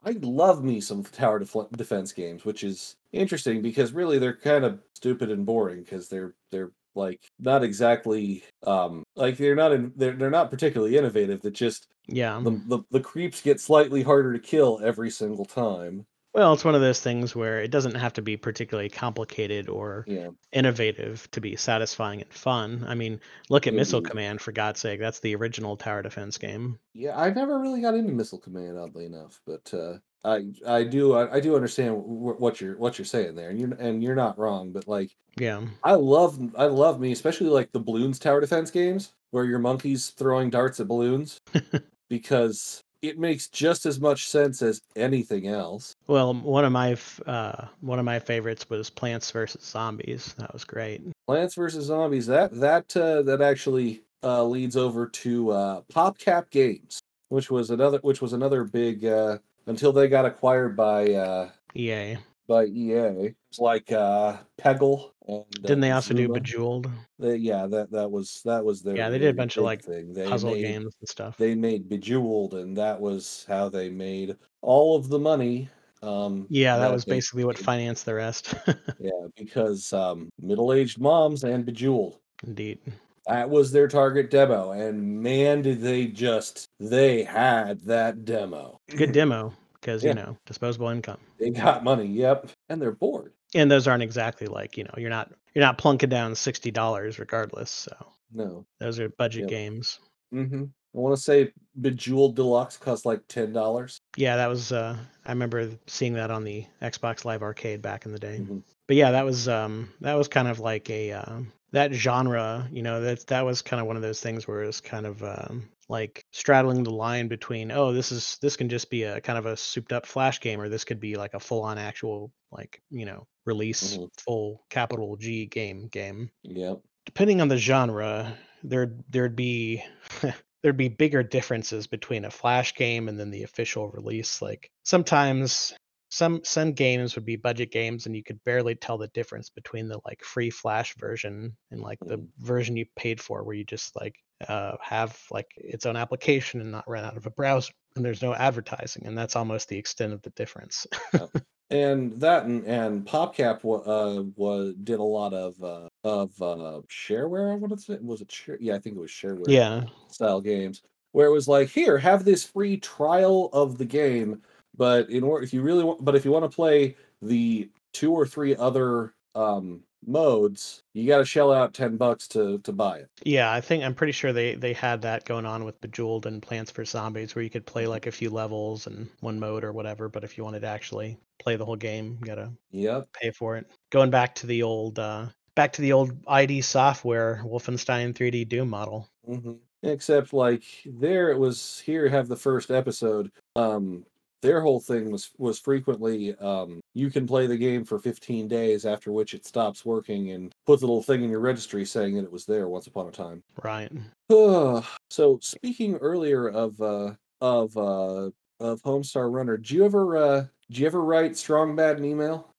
[0.07, 4.65] I love me some tower def- defense games, which is interesting because really they're kind
[4.65, 9.93] of stupid and boring because they're they're like not exactly um like they're not in,
[9.97, 11.43] they're they're not particularly innovative.
[11.43, 12.41] That just Yeah.
[12.43, 16.07] the, the the creeps get slightly harder to kill every single time.
[16.37, 20.07] Well, it's one of those things where it doesn't have to be particularly complicated or
[20.07, 22.85] Yeah, innovative to be satisfying and fun.
[22.87, 24.11] I mean, look at Missile Indeed.
[24.11, 25.01] Command for God's sake.
[25.01, 26.79] That's the original tower defense game.
[26.95, 27.19] yeah.
[27.19, 31.37] I never really got into Missile Command, oddly enough, but uh, I I do I,
[31.37, 34.39] I do understand wh- what you're what you're saying there, and you're and you're not
[34.39, 34.73] wrong.
[34.73, 35.67] But like Yeah.
[35.83, 40.11] I love I love me, especially like the balloons tower defense games where your monkey's
[40.11, 41.41] throwing darts at balloons
[42.09, 45.95] because it makes just as much sense as anything else.
[46.07, 50.35] Well, one of my uh, one of my favorites was Plants vs Zombies.
[50.39, 51.03] That was great.
[51.27, 57.01] Plants vs Zombies that that uh, that actually uh, leads over to uh, PopCap Games,
[57.29, 62.17] which was another which was another big uh, until they got acquired by uh, EA.
[62.47, 63.35] By EA.
[63.51, 68.11] It's like uh, Peggle and uh, Didn't they also do Bejeweled They- yeah, that that
[68.11, 70.13] was that was their Yeah, they did a bunch of, like, thing.
[70.13, 71.37] They puzzle made- games and stuff?
[71.37, 75.69] they made Bejeweled, and that was how they made all of the money.
[76.03, 78.55] Um, Yeah, that was they basically what financed the rest.
[79.01, 82.19] Yeah, because um, middle-aged moms and Bejeweled.
[82.47, 82.79] Indeed.
[83.27, 88.79] That was their target demo, and man, did they just they had that demo.
[88.97, 89.53] Good demo.
[89.87, 90.11] Because Yeah.
[90.11, 91.19] you know disposable income.
[91.39, 93.33] They got money, yep, and they're bored.
[93.55, 97.19] And those aren't exactly like you know you're not you're not plunking down sixty dollars
[97.21, 97.71] regardless.
[97.71, 97.93] So
[98.33, 98.67] No.
[98.81, 99.51] those are budget Yep.
[99.51, 100.01] games.
[100.35, 100.65] Mm-hmm.
[100.65, 104.01] I want to say Bejeweled Deluxe cost like ten dollars.
[104.17, 108.13] Yeah, that was uh I remember seeing that on the Xbox Live Arcade back in
[108.13, 108.39] the day.
[108.41, 108.63] Mhm.
[108.89, 111.41] But yeah, that was um that was kind of like a uh,
[111.73, 114.67] that genre, you know, that that was kind of one of those things where it
[114.67, 118.91] was kind of um like straddling the line between oh this is this can just
[118.91, 121.39] be a kind of a souped up flash game or this could be like a
[121.41, 124.09] full on actual like you know release Mhm.
[124.19, 126.81] full capital G game game Yep.
[127.05, 129.85] depending on the genre, there there'd be
[130.63, 134.43] there'd be bigger differences between a flash game and then the official release.
[134.43, 135.73] Like sometimes
[136.17, 139.87] some some games would be budget games and you could barely tell the difference between
[139.87, 142.29] the like free flash version and like the Mhm.
[142.39, 144.15] version you paid for where you just like
[144.49, 148.23] uh have like its own application and not run out of a browser and there's
[148.23, 150.87] no advertising and that's almost the extent of the difference.
[151.69, 157.51] And that and, and PopCap uh, was did a lot of uh, of uh, shareware.
[157.51, 158.57] I want to say was it share?
[158.61, 159.51] Yeah, I think it was shareware.
[159.51, 159.85] yeah.
[160.09, 164.43] style games where it was like here have this free trial of the game
[164.77, 168.13] but in order if you really want but if you want to play the two
[168.13, 172.99] or three other um modes you got to shell out 10 bucks to to buy
[172.99, 176.27] it Yeah, I think I'm pretty sure they they had that going on with Bejeweled
[176.27, 177.67] and Plants for Zombies, where you could Mm-hmm.
[177.67, 180.09] play like a few levels and one mode or whatever.
[180.09, 183.57] But if you wanted to actually play the whole game, you gotta yep pay for
[183.59, 183.71] it.
[183.91, 188.71] Going back to the old uh, back to the old ID software Wolfenstein 3D Doom
[188.71, 189.09] model.
[189.27, 194.05] hmm except like there it was here have the first episode um
[194.43, 198.85] their whole thing was was frequently um you can play the game for 15 days
[198.87, 202.25] after which it stops working and puts a little thing in your registry saying that
[202.25, 203.91] it was there once upon a time Right.
[204.31, 210.81] so speaking earlier of uh of uh of Homestar Runner, do you ever uh do
[210.81, 212.55] you ever write strong bad an email?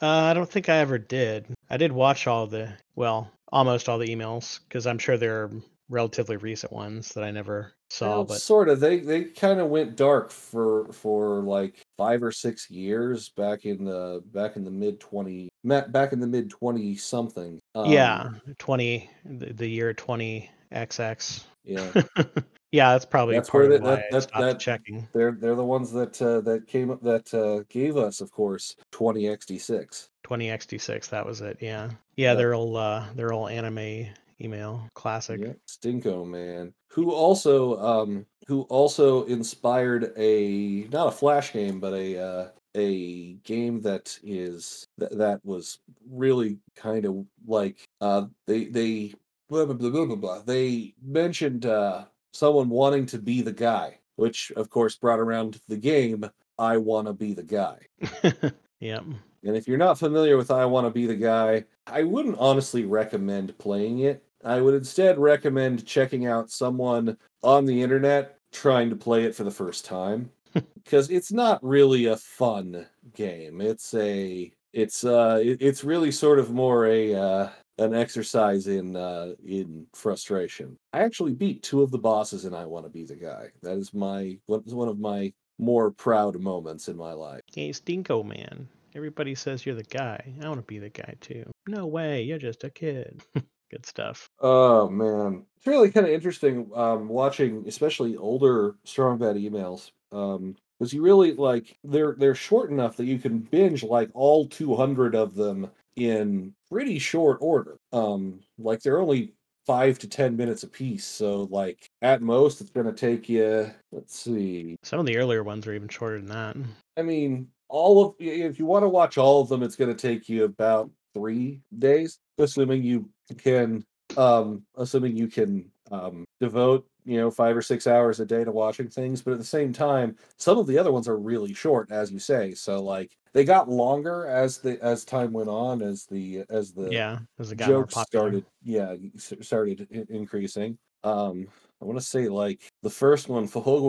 [0.00, 1.46] Uh, I don't think I ever did.
[1.68, 5.50] I did watch all the well, almost all the emails because I'm sure there are
[5.88, 8.08] relatively recent ones that I never saw.
[8.08, 8.80] Well, but sort of.
[8.80, 13.84] They they kind of went dark for for like five or six years back in
[13.84, 17.58] the back in the mid twenty back in the mid twenty something.
[17.74, 21.44] Um, yeah, 20 the, the year 20 XX.
[21.64, 21.90] yeah.
[22.72, 25.06] yeah, that's probably That's part where of that- that- that- that- checking.
[25.12, 28.74] They're they're the ones that uh, that came up that uh, gave us, of course,
[28.92, 30.08] twenty XD six.
[30.22, 31.56] 20 XD6, that was it.
[31.60, 34.06] Yeah, yeah, they're all uh, they're all anime
[34.40, 35.40] email classic.
[35.40, 42.18] Yeah, Stinkoman, who also um who also inspired a not a flash game but a
[42.18, 49.14] uh, a game that is that that was really kind of like uh they they
[49.48, 50.38] blah blah blah blah blah, blah.
[50.40, 55.76] they mentioned uh someone wanting to be the guy, which of course brought around the
[55.76, 56.24] game
[56.58, 57.78] I want to be the guy.
[58.80, 59.04] yep.
[59.42, 62.84] And if you're not familiar with I Want to Be the Guy, I wouldn't honestly
[62.84, 64.22] recommend playing it.
[64.44, 69.44] I would instead recommend checking out someone on the internet trying to play it for
[69.44, 70.30] the first time
[70.74, 73.60] because it's not really a fun game.
[73.60, 77.48] It's a it's uh it- it's really sort of more a uh
[77.78, 80.76] an exercise in uh in frustration.
[80.92, 83.48] I actually beat two of the bosses and I Want to Be the Guy.
[83.62, 87.42] That is my one one of my more proud moments in my life.
[87.54, 88.66] Hey, Stinkoman.
[88.96, 90.34] Everybody says you're the guy.
[90.42, 91.44] I want to be the guy too.
[91.68, 93.22] No way, you're just a kid.
[93.70, 94.28] Good stuff.
[94.40, 100.56] Oh man, it's really kind of interesting um, watching, especially older strong bad emails, um,
[100.78, 104.74] because you really like they're they're short enough that you can binge like all two
[104.74, 107.76] hundred of them in pretty short order.
[107.92, 109.34] Um, like they're only
[109.66, 113.70] five to ten minutes a piece so like at most it's gonna take you.
[113.92, 114.76] Let's see.
[114.82, 116.56] Some of the earlier ones are even shorter than that.
[116.96, 120.08] I mean, all of if you want to watch all of them, it's going to
[120.08, 123.84] take you about three days, assuming you can,
[124.16, 128.52] um, assuming you can um, devote you know five or six hours a day to
[128.52, 129.22] watching things.
[129.22, 132.18] But at the same time, some of the other ones are really short, as you
[132.18, 132.54] say.
[132.54, 136.92] So like they got longer as the as time went on, as the as the
[136.92, 141.46] yeah, as got jokes started yeah started increasing um
[141.80, 143.46] i want to say like the first one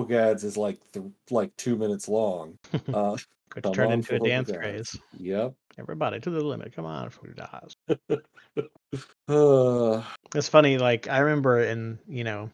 [0.08, 2.58] Gads is like th- like two minutes long
[2.94, 3.18] uh
[3.50, 4.98] Could turn into a dance craze.
[5.20, 6.74] yep Everybody to the limit.
[6.76, 7.76] Come on, fhqwhgads.
[9.28, 10.04] uh,
[10.36, 12.50] It's funny, like I remember in you know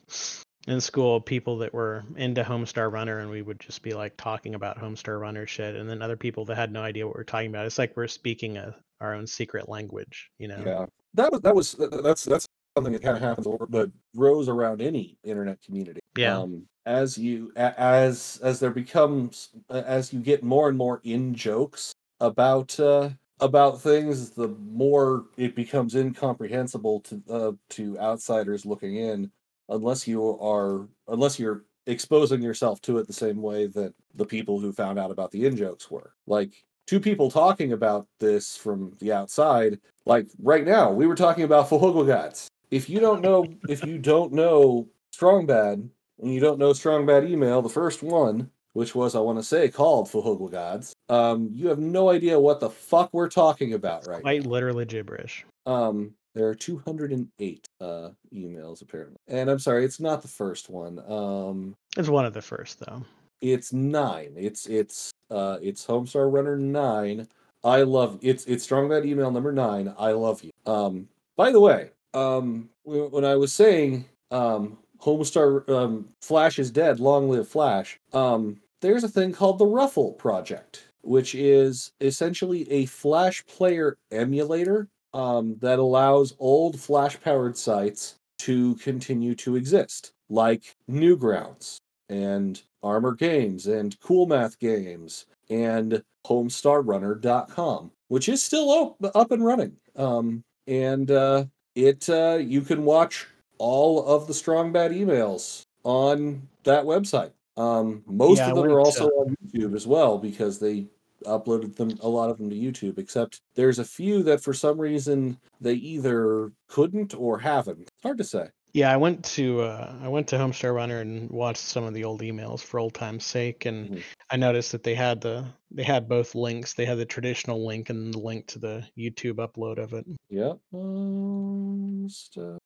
[0.68, 4.56] in school people that were into Homestar Runner and we would just be like talking
[4.56, 7.50] about Homestar Runner shit and then other people that had no idea what we're talking
[7.50, 7.66] about.
[7.66, 10.62] It's like we're speaking a, our own secret language, you know.
[10.66, 10.86] yeah
[11.18, 13.90] that was that was th- th- that's that's something that kind of happens over, but
[14.16, 16.00] grows around any internet community.
[16.16, 16.38] Yeah.
[16.38, 21.94] Um, as you as as there becomes as you get more and more in jokes
[22.20, 29.32] about uh, about things, the more it becomes incomprehensible to uh, to outsiders looking in,
[29.70, 34.60] unless you are unless you're exposing yourself to it the same way that the people
[34.60, 36.14] who found out about the in jokes were.
[36.28, 39.80] Like two people talking about this from the outside.
[40.06, 42.48] Like right now, we were talking about Fhqwhgads.
[42.72, 47.06] If you don't know, if you don't know Strong Bad and you don't know Strong
[47.06, 51.68] Bad email, the first one, which was I want to say called Fhqwhgads, um, you
[51.68, 55.46] have no idea what the fuck we're talking about right Quite literally gibberish.
[55.66, 61.00] um, there are 208 uh, emails apparently, and I'm sorry, it's not the first one.
[61.10, 63.02] Um, It's one of the first though.
[63.42, 64.34] it's nine.
[64.36, 67.28] It's it's uh, it's Homestar Runner nine.
[67.64, 69.92] I love it's it's strong bad email number nine.
[69.98, 70.52] I love you.
[70.72, 77.00] Um, by the way, um, when I was saying um, Homestar um, Flash is dead,
[77.00, 78.00] long live Flash.
[78.14, 84.88] Um, there's a thing called the Ruffle Project, which is essentially a Flash player emulator
[85.14, 91.78] um, that allows old Flash powered sites to continue to exist, like Newgrounds
[92.10, 99.44] and Armor Games and Cool Math Games and HomestarRunner.com, which is still up, up and
[99.44, 99.78] running.
[99.96, 106.48] Um, and uh, it uh, you can watch all of the Strong Bad emails on
[106.64, 107.32] that website.
[107.58, 110.88] Um, most Yeah, of them are also on YouTube as well because they
[111.26, 113.00] uploaded them a lot of them to YouTube.
[113.00, 117.82] Except there's a few that for some reason they either couldn't or haven't.
[117.82, 118.50] It's hard to say.
[118.74, 122.04] Yeah, I went to uh, I went to Homestar Runner and watched some of the
[122.04, 124.04] old emails for old time's sake, and Mhm.
[124.30, 126.76] I noticed that they had the they had both links.
[126.76, 130.06] They had the traditional link and the link to the YouTube upload of it.
[130.30, 130.60] Yep.
[130.74, 132.08] Um.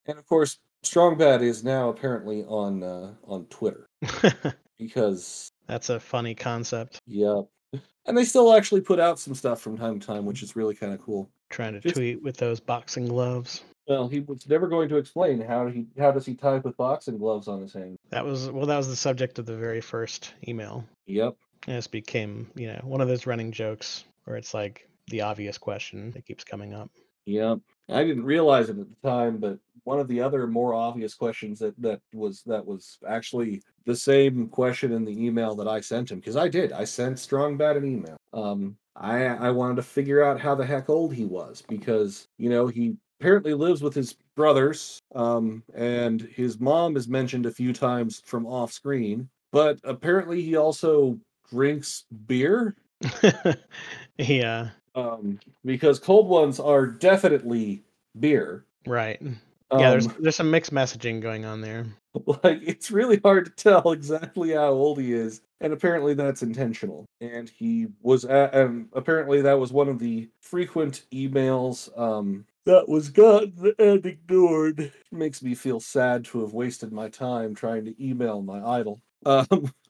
[0.06, 3.88] And of course, Strong Bad is now apparently on uh, on Twitter
[4.82, 7.00] because That's a funny concept.
[7.08, 7.46] yep.
[8.08, 10.74] And they still actually put out some stuff from time to time, which is really
[10.74, 11.30] kind of cool.
[11.52, 13.63] Trying to Just- tweet with those boxing gloves.
[13.88, 17.17] Well, he was never going to explain how he how does he type with boxing
[17.17, 17.98] gloves on his hand.
[18.10, 20.86] That was well, that was the subject of the very first email.
[21.08, 21.36] Yep.
[21.67, 25.58] And this became, you know, one of those running jokes where it's like the obvious
[25.58, 26.89] question that keeps coming up.
[27.26, 27.60] Yep.
[27.89, 31.60] I didn't realize it at the time, but one of the other more obvious questions
[31.60, 36.12] that that was that was actually the same question in the email that I sent
[36.12, 36.72] him because I did.
[36.72, 38.17] I sent Strong Bad an email.
[38.34, 42.50] Um, I I wanted to figure out how the heck old he was because you
[42.50, 47.72] know he apparently lives with his brothers, um, and his mom is mentioned a few
[47.72, 52.76] times from off screen, but apparently he also drinks beer
[54.17, 57.84] yeah, um, because cold ones are definitely
[58.20, 58.65] beer.
[58.86, 59.22] right.
[59.71, 61.86] Yeah, there's Um, there's some mixed messaging going on there.
[62.43, 67.05] like it's really hard to tell exactly how old he is, and apparently that's intentional.
[67.21, 72.88] And he was, at, and apparently that was one of the frequent emails um, that
[72.89, 74.91] was gotten and ignored.
[75.12, 79.01] Makes me feel sad to have wasted my time trying to email my idol.
[79.25, 79.71] Um,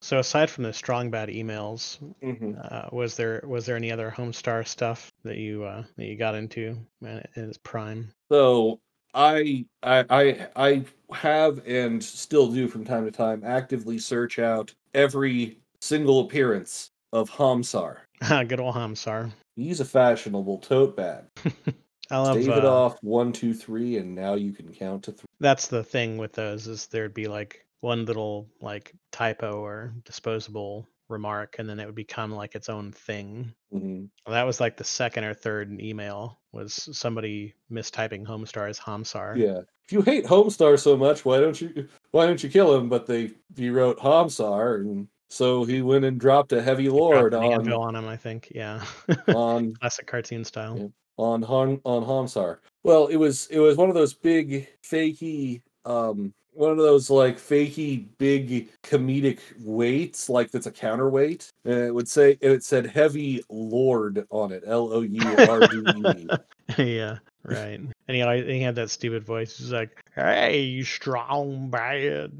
[0.00, 2.58] So aside from the strong bad emails, mhm.
[2.70, 6.34] uh, was there was there any other Homestar stuff that you uh, that you got
[6.34, 8.12] into in in its prime?
[8.30, 8.80] So
[9.14, 15.58] I I I have and still do from time to time actively search out every
[15.80, 17.98] single appearance of Hamsar.
[18.48, 19.30] Good old Hamsar.
[19.56, 21.24] He's a fashionable tote bag.
[22.10, 25.12] I love Stave it uh, off one, two, three, and now you can count to
[25.12, 25.26] three.
[25.40, 30.86] that's the thing with those is there'd be like one little like typo or disposable
[31.14, 34.10] remark and then it would become like its own thing Mhm.
[34.26, 39.60] that was like the second or third email was somebody mistyping homestar as hamsar Yeah.
[39.86, 42.88] If you hate Homestar so much, why don't you why don't you kill him?
[42.88, 47.70] But they he wrote Hamsar, and so he went and dropped a heavy lord on
[47.70, 48.82] on him i think yeah
[49.28, 50.88] on classic cartoon style Yeah.
[51.18, 52.60] on Han on Hamsar.
[52.82, 57.36] Well, it was it was one of those big fakey um one of those like
[57.36, 62.86] fakey big comedic weights like that's a counterweight and it would say and it said
[62.86, 66.28] heavy lord on it L O U R D E.
[66.78, 72.32] yeah right and he, he had that stupid voice he's like hey you strong bad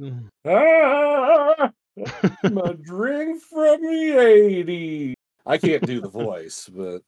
[0.47, 1.71] Ah,
[2.51, 5.15] my drink from the 80s.
[5.47, 7.03] I can't do the voice, but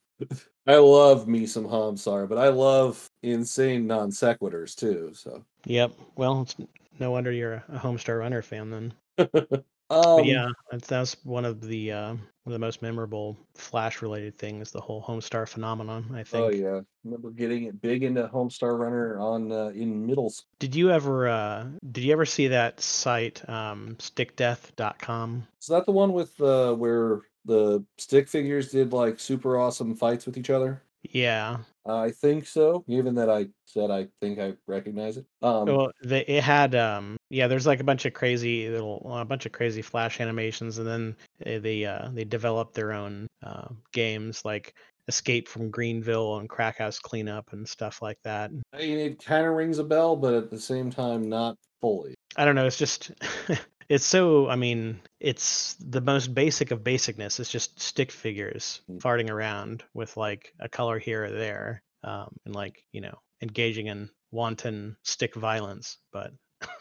[0.67, 5.13] I love me some Hamsar, but I love insane non sequiturs too.
[5.15, 6.55] So, yep well it's
[6.99, 8.95] no wonder you're a homestar runner fan then
[9.91, 14.39] um, yeah, that's that's one of the uh, one of the most memorable Flash related
[14.39, 16.07] things, the whole Homestar phenomenon.
[16.13, 16.45] I think.
[16.45, 16.63] Oh think.
[16.63, 20.49] yeah, remember getting it big into Homestar Runner on uh, in middle school.
[20.59, 25.47] Did you ever uh, did you ever see that site um, stickdeath.com?
[25.61, 30.27] Is that the one with uh, where the stick figures did like super awesome fights
[30.27, 30.83] with each other?
[31.03, 31.59] Yeah.
[31.87, 32.85] I think so.
[32.89, 35.27] Given that I said I think I recognize it.
[35.43, 39.25] Um, Well, they, it had um yeah, there's like a bunch of crazy little a
[39.25, 43.69] bunch of crazy flash animations, and then eh, they uh they developed their own uh,
[43.93, 44.75] games like
[45.09, 48.51] Escape from Greenville and Crack House Cleanup and stuff like that.
[48.73, 52.15] I mean, it kind of rings a bell, but at the same time, not fully.
[52.37, 52.67] I don't know.
[52.67, 53.13] It's just
[53.89, 54.49] it's so.
[54.49, 57.41] I mean, it's the most basic of basicness.
[57.41, 58.99] It's just stick figures Mm.
[59.01, 63.87] farting around with like a color here or there, um, and like you know engaging
[63.87, 65.99] in wanton stick violence.
[66.13, 66.33] But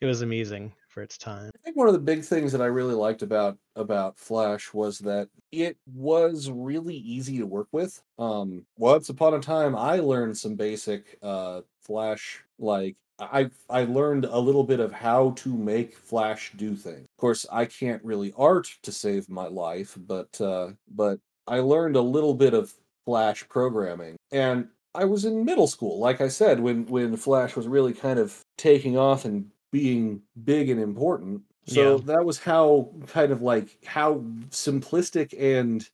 [0.00, 1.50] it was amusing for its time.
[1.54, 4.98] I think one of the big things that I really liked about about Flash was
[5.00, 8.02] that it was really easy to work with.
[8.18, 12.96] Um, once upon a time, I learned some basic uh, Flash like.
[13.18, 17.06] I I learned a little bit of how to make Flash do things.
[17.16, 21.96] Of course, I can't really art to save my life, but uh, but I learned
[21.96, 22.74] a little bit of
[23.06, 27.66] Flash programming, and I was in middle school, like I said, when when Flash was
[27.68, 31.42] really kind of taking off and being big and important.
[31.66, 32.04] So Yeah.
[32.04, 34.16] that was how kind of like how
[34.50, 35.88] simplistic and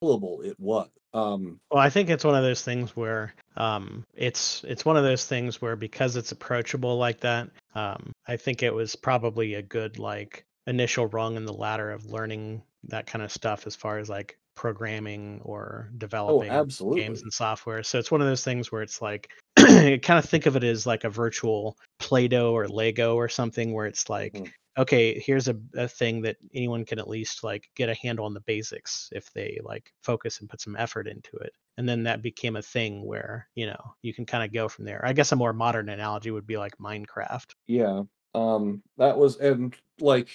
[0.00, 0.88] available it was.
[1.12, 5.02] Um, Well, I think it's one of those things where um, it's it's one of
[5.02, 9.62] those things where because it's approachable like that, um, I think it was probably a
[9.62, 13.98] good like initial rung in the ladder of learning that kind of stuff as far
[13.98, 16.50] as like programming or oh, developing
[16.94, 17.82] games and software.
[17.82, 20.86] So it's one of those things where it's like kind of think of it as
[20.86, 24.52] like a virtual Play-Doh or Lego or something where it's like Mhm.
[24.80, 28.32] Okay, here's a, a thing that anyone can at least like get a handle on
[28.32, 31.52] the basics if they like focus and put some effort into it.
[31.76, 34.86] And then that became a thing where, you know, you can kind of go from
[34.86, 35.04] there.
[35.04, 37.50] I guess a more modern analogy would be like Minecraft.
[37.66, 38.02] Yeah.
[38.34, 40.28] Um, that was and like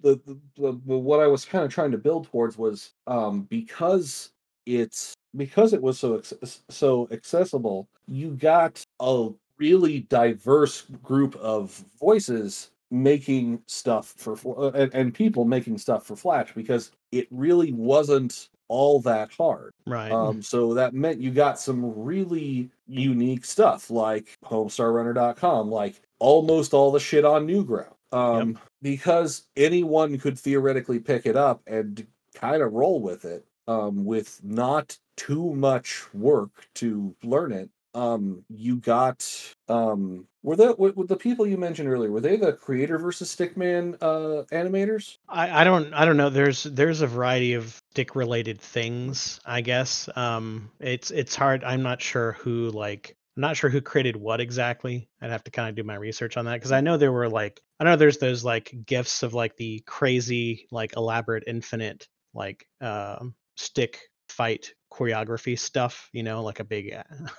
[0.00, 3.42] the, the, the, the what I was kind of trying to build towards was um
[3.42, 4.32] because
[4.66, 6.20] it's because it was so
[6.68, 9.28] so accessible, you got a
[9.58, 16.16] really diverse group of voices making stuff for uh, and, and people making stuff for
[16.16, 19.72] Flash because it really wasn't all that hard.
[19.86, 20.10] Right.
[20.10, 26.90] Um, so that meant you got some really unique stuff like homestarrunner.com, like almost all
[26.90, 27.92] the shit on Newground.
[28.12, 34.04] Um, because anyone could theoretically pick it up and kind of roll with it um,
[34.04, 37.70] with not too much work to learn it.
[37.94, 39.24] Um, you got
[39.68, 43.96] um, were the were, the people you mentioned earlier were they the creator versus Stickman
[44.00, 45.18] uh, animators?
[45.28, 46.30] I, I don't I don't know.
[46.30, 50.08] There's there's a variety of stick related things, I guess.
[50.16, 51.64] Um it's it's hard.
[51.64, 55.08] I'm not sure who like I'm not sure who created what exactly.
[55.20, 57.28] I'd have to kind of do my research on that because I know there were
[57.28, 62.66] like I know there's those like gifts of like the crazy like elaborate infinite like
[62.80, 66.94] um stick fight choreography stuff, you know, like a big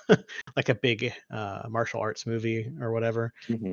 [0.56, 3.32] like a big uh martial arts movie or whatever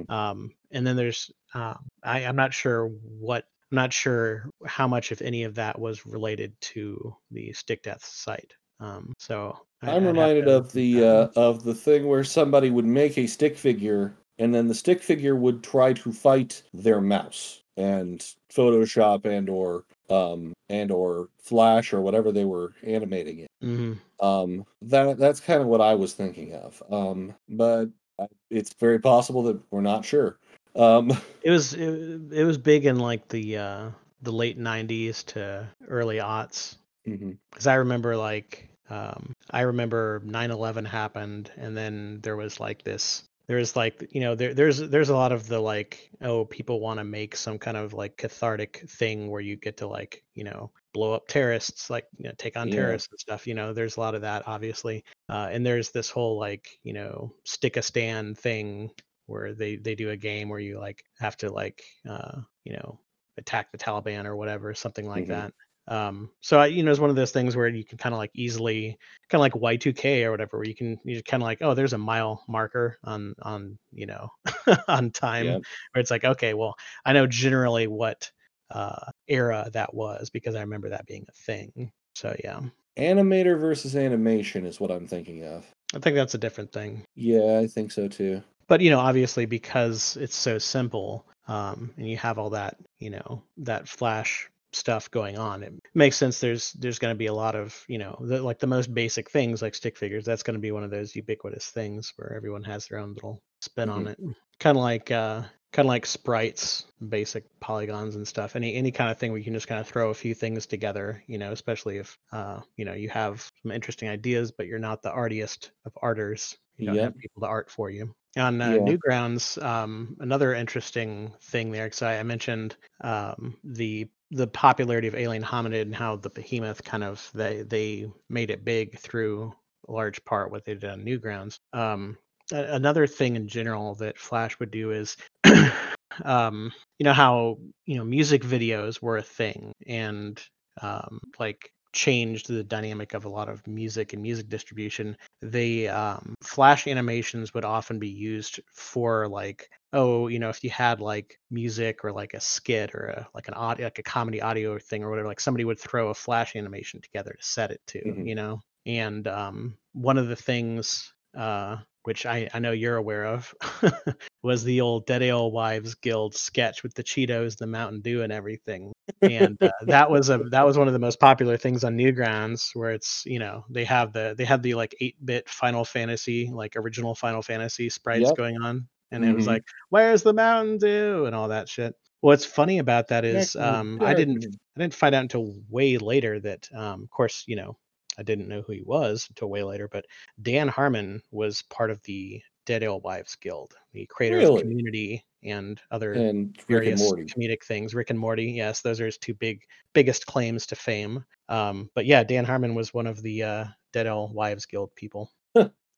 [0.09, 5.11] um, and then there's um, I, I'm not sure what I'm not sure how much
[5.11, 8.53] if any of that was related to the stick death site.
[8.79, 12.23] Um, so I- I'm I'd reminded to of the that uh, of the thing where
[12.23, 16.63] somebody would make a stick figure, and then the stick figure would try to fight
[16.73, 23.39] their mouse, and Photoshop and or um and or Flash or whatever they were animating
[23.39, 23.47] it.
[23.64, 23.97] Mhm.
[24.20, 26.82] Um, that that's kind of what I was thinking of.
[26.89, 27.89] Um, but
[28.20, 30.38] uh, it's very possible that we're not sure.
[30.76, 31.12] Um,
[31.43, 33.89] It was it, it was big in like the uh,
[34.22, 41.51] the late '90s to early aughts because I remember like um, I remember 9/11 happened,
[41.58, 43.24] and then there was like this.
[43.48, 47.00] There's like you know there there's there's a lot of the like oh people want
[47.00, 50.72] to make some kind of like cathartic thing where you get to like you know
[50.94, 52.76] blow up terrorists like you know take on Yeah.
[52.76, 56.10] terrorists and stuff you know there's a lot of that obviously uh, and there's this
[56.10, 58.89] whole like you know stick a stand thing
[59.26, 63.00] where they they do a game where you like have to like uh, you know
[63.38, 65.30] attack the Taliban or whatever something like Mhm.
[65.30, 65.54] that
[65.88, 68.17] um so I, you know it's one of those things where you can kind of
[68.19, 68.97] like easily
[69.29, 71.93] kind of like y2k or whatever where you can you kind of like oh there's
[71.93, 74.29] a mile marker on on you know
[74.88, 75.61] on time Yep.
[75.91, 76.75] where it's like okay well
[77.05, 78.31] i know generally what
[78.71, 82.61] uh era that was because i remember that being a thing so yeah
[82.97, 85.65] Animator versus animation is what I'm thinking of.
[85.95, 88.41] i think that's a different thing Yeah, I think so too.
[88.67, 93.09] but you know obviously because it's so simple um and you have all that you
[93.09, 95.63] know that flash stuff going on.
[95.63, 96.39] It makes sense.
[96.39, 99.30] There's there's going to be a lot of you know the, like the most basic
[99.32, 100.26] things like stick figures.
[100.26, 103.41] That's going to be one of those ubiquitous things where everyone has their own little
[103.61, 104.19] spin on it.
[104.59, 108.55] Kind of like uh, kind of like sprites, basic polygons and stuff.
[108.55, 110.65] Any any kind of thing where you can just kind of throw a few things
[110.67, 111.24] together.
[111.28, 115.01] You know, especially if uh, you know you have some interesting ideas, but you're not
[115.01, 116.57] the artiest of arters.
[116.78, 117.01] You don't Yep.
[117.01, 118.15] have people to art for you.
[118.38, 118.80] On uh, Yeah.
[118.80, 125.15] Newgrounds, um, another interesting thing there, because I, I mentioned um, the the popularity of
[125.15, 129.53] Alien Hominid and how the Behemoth kind of they they made it big through
[129.88, 131.59] large part what they did on Newgrounds.
[131.71, 132.17] Um,
[132.51, 135.17] another thing in general that Flash would do is,
[136.25, 140.41] um, you know how you know music videos were a thing and
[140.81, 145.16] um, like changed the dynamic of a lot of music and music distribution.
[145.41, 150.70] They um, flash animations would often be used for like oh you know if you
[150.72, 154.41] had like music or like a skit or a like an audio like a comedy
[154.41, 157.82] audio thing or whatever like somebody would throw a flash animation together to set it
[157.88, 158.28] to Mhm.
[158.28, 158.60] you know?
[158.86, 163.54] And um, one of the things uh, which I, I know you're aware of
[164.44, 168.93] was the old Dead Alewives Guild sketch with the Cheetos, the Mountain Dew, and everything
[169.22, 172.72] and uh, that was a that was one of the most popular things on Newgrounds,
[172.76, 176.49] where it's you know they have the they had the like eight bit Final Fantasy
[176.51, 178.38] like original Final Fantasy sprites Yep.
[178.38, 179.47] going on, and it was Mhm.
[179.47, 181.95] like where's the Mountain Dew and all that shit.
[182.22, 184.45] What's funny about that is um, I didn't.
[184.76, 187.78] I didn't find out until way later that um, of course you know
[188.18, 190.06] I didn't know who he was until way later, but
[190.41, 194.55] Dan Harmon was part of the Dead Alewives Guild, the creator Really?
[194.55, 197.93] of Community and other and Rick and various comedic things.
[197.93, 199.61] Rick and Morty, yes, those are his two big
[199.93, 201.24] biggest claims to fame.
[201.49, 205.32] Um, but yeah, Dan Harmon was one of the uh, Dead Alewives Guild people.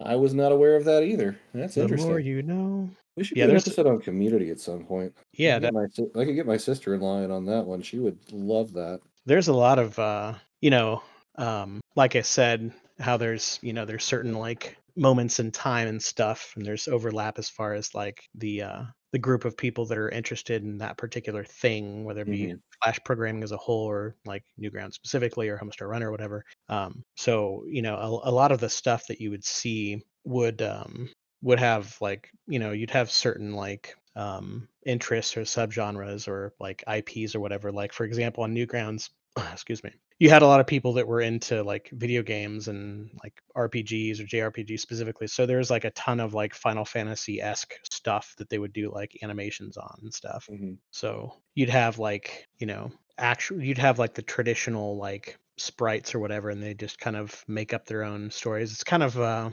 [0.04, 1.38] I was not aware of that either.
[1.54, 2.10] That's the interesting.
[2.10, 2.90] more you know.
[3.16, 5.14] we should yeah, do an episode on Community at some point.
[5.18, 7.82] I Yeah, could get my, I could get my sister-in-law in on that one.
[7.82, 9.00] She would love that.
[9.26, 11.02] there's a lot of uh, you know,
[11.38, 16.02] um, like I said, how there's you know there's certain like moments in time and
[16.04, 19.98] stuff, and there's overlap as far as like the uh, the group of people that
[19.98, 22.62] are interested in that particular thing, whether it be Mhm.
[22.84, 26.44] Flash programming as a whole or like Newgrounds specifically or Homestar Runner or whatever.
[26.70, 30.62] Um, so you know, a, a lot of the stuff that you would see would
[30.62, 31.10] um,
[31.42, 36.84] would have like you know you'd have certain like um, interests or subgenres or like
[36.88, 37.72] IPs or whatever.
[37.72, 39.10] Like for example, on Newgrounds,
[39.52, 43.10] excuse me, you had a lot of people that were into like video games and
[43.24, 45.28] like RPGs or JRPGs specifically.
[45.28, 48.92] So there's like a ton of like Final Fantasy esque stuff that they would do
[48.92, 50.48] like animations on and stuff.
[50.52, 50.78] Mhm.
[50.92, 56.20] So you'd have like, you know, actual you'd have like the traditional like sprites or
[56.20, 58.72] whatever and they just kind of make up their own stories.
[58.74, 59.50] It's kind of uh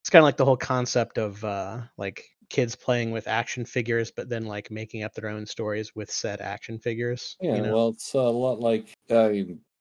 [0.00, 4.10] it's kind of like the whole concept of uh like kids playing with action figures
[4.10, 7.36] but then like making up their own stories with said action figures.
[7.40, 7.74] Yeah, you know?
[7.74, 9.30] well, it's a lot like uh,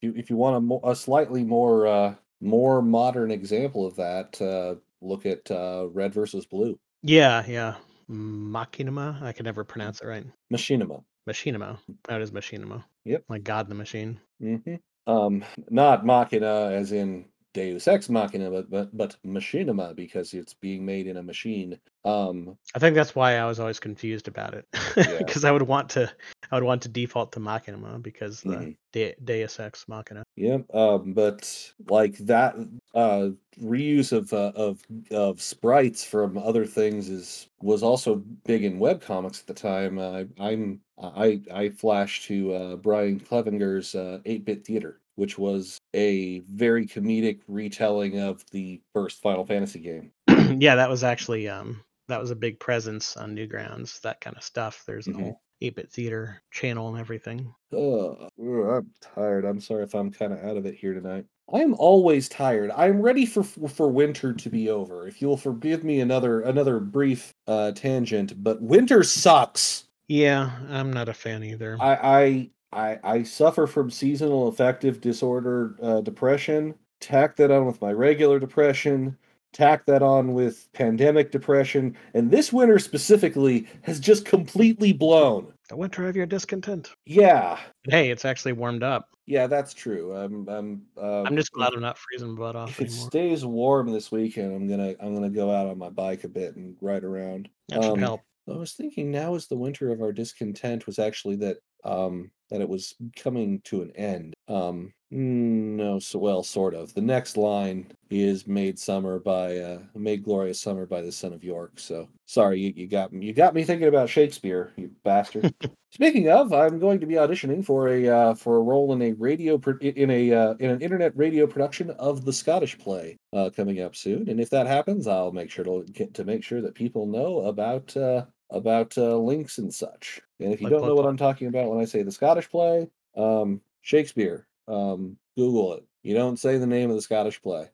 [0.02, 4.76] if you want a, mo- a slightly more uh, more modern example of that, uh,
[5.02, 7.76] look at uh, Red versus Blue, yeah, yeah.
[8.10, 10.26] Machinima, I can never pronounce it right.
[10.52, 11.04] Machinima.
[11.28, 11.78] Machinima.
[12.08, 12.84] That is Machinima.
[13.06, 13.24] Yep.
[13.30, 14.20] Like God the Machine.
[14.40, 17.26] hmm Um, not Machina as in
[17.58, 21.80] Deus Ex Machina, but but but Machinima because it's being made in a machine.
[22.06, 25.18] Um, I think that's why I was always confused about it, Yeah.
[25.26, 26.10] because I would want to,
[26.52, 28.78] I would want to default to Machinima because the Mhm.
[28.94, 30.24] De- Deus Ex Machina.
[30.36, 30.74] Yep.
[30.74, 32.56] Um, but like that
[32.94, 33.30] uh,
[33.62, 34.82] reuse of uh, of
[35.12, 39.98] of sprites from other things is was also big in web comics at the time.
[39.98, 46.40] Uh, I'm I I flash to uh, Brian Clevenger's uh, 8-bit theater, which was a
[46.42, 50.12] very comedic retelling of the first Final Fantasy game.
[50.60, 54.00] yeah, that was actually um that was a big presence on Newgrounds.
[54.02, 54.84] That kind of stuff.
[54.88, 55.22] There's a Mhm.
[55.22, 57.54] whole 8-bit theater channel and everything.
[57.74, 59.44] I'm tired.
[59.44, 61.26] I'm sorry if I'm kind of out of it here tonight.
[61.54, 62.72] I am always tired.
[62.72, 65.08] I'm ready for for winter to be over.
[65.08, 69.86] If you'll forgive me another another brief uh, tangent, but winter sucks.
[70.10, 71.78] Yeah, I'm not a fan either.
[71.82, 76.76] I I I, I suffer from seasonal affective disorder uh, depression.
[77.00, 79.18] Tack that on with my regular depression.
[79.54, 85.52] Tack that on with pandemic depression, and this winter specifically has just completely blown.
[85.70, 86.92] the winter of your discontent.
[87.06, 87.58] Yeah,
[87.90, 89.10] Hey, it's actually warmed up.
[89.26, 90.16] Yeah, that's true.
[90.16, 93.92] I'm I'm uh, I'm just glad I'm not freezing butt off If it stays warm
[93.92, 97.04] this weekend, I'm gonna I'm gonna go out on my bike a bit and ride
[97.04, 97.50] around.
[97.70, 98.22] That should um, help.
[98.50, 102.62] I was thinking now is the winter of our discontent was actually that um, that
[102.62, 104.34] it was coming to an end.
[104.48, 106.94] Um, mm, no, so well, sort of.
[106.94, 111.44] The next line is "Made Summer" by uh, "Made Glorious Summer" by the Son of
[111.44, 111.74] York.
[111.80, 113.26] So sorry, you, you got me.
[113.26, 115.54] You got me thinking about Shakespeare, you bastard.
[115.92, 119.14] Speaking of, I'm going to be auditioning for a uh, for a role in a
[119.14, 123.50] radio pro- in a uh, in an internet radio production of the Scottish play uh,
[123.56, 124.30] coming up soon.
[124.30, 127.42] And if that happens, I'll make sure to get to make sure that people know
[127.42, 130.22] about uh, about uh, links and such.
[130.40, 131.06] And if you Plug, don't know what.
[131.06, 135.84] I'm talking about when I say the Scottish play, um, Shakespeare, um, Google it.
[136.04, 137.70] You don't say the name of the Scottish play.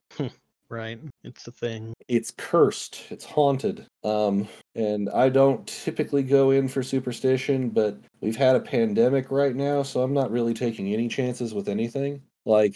[0.70, 1.00] Right.
[1.24, 1.94] It's the thing.
[2.08, 3.04] It's cursed.
[3.12, 3.86] It's haunted.
[4.04, 9.56] Um, and I don't typically go in for superstition, but we've had a pandemic right
[9.56, 12.24] now, so I'm not really taking any chances with anything.
[12.46, 12.76] Like,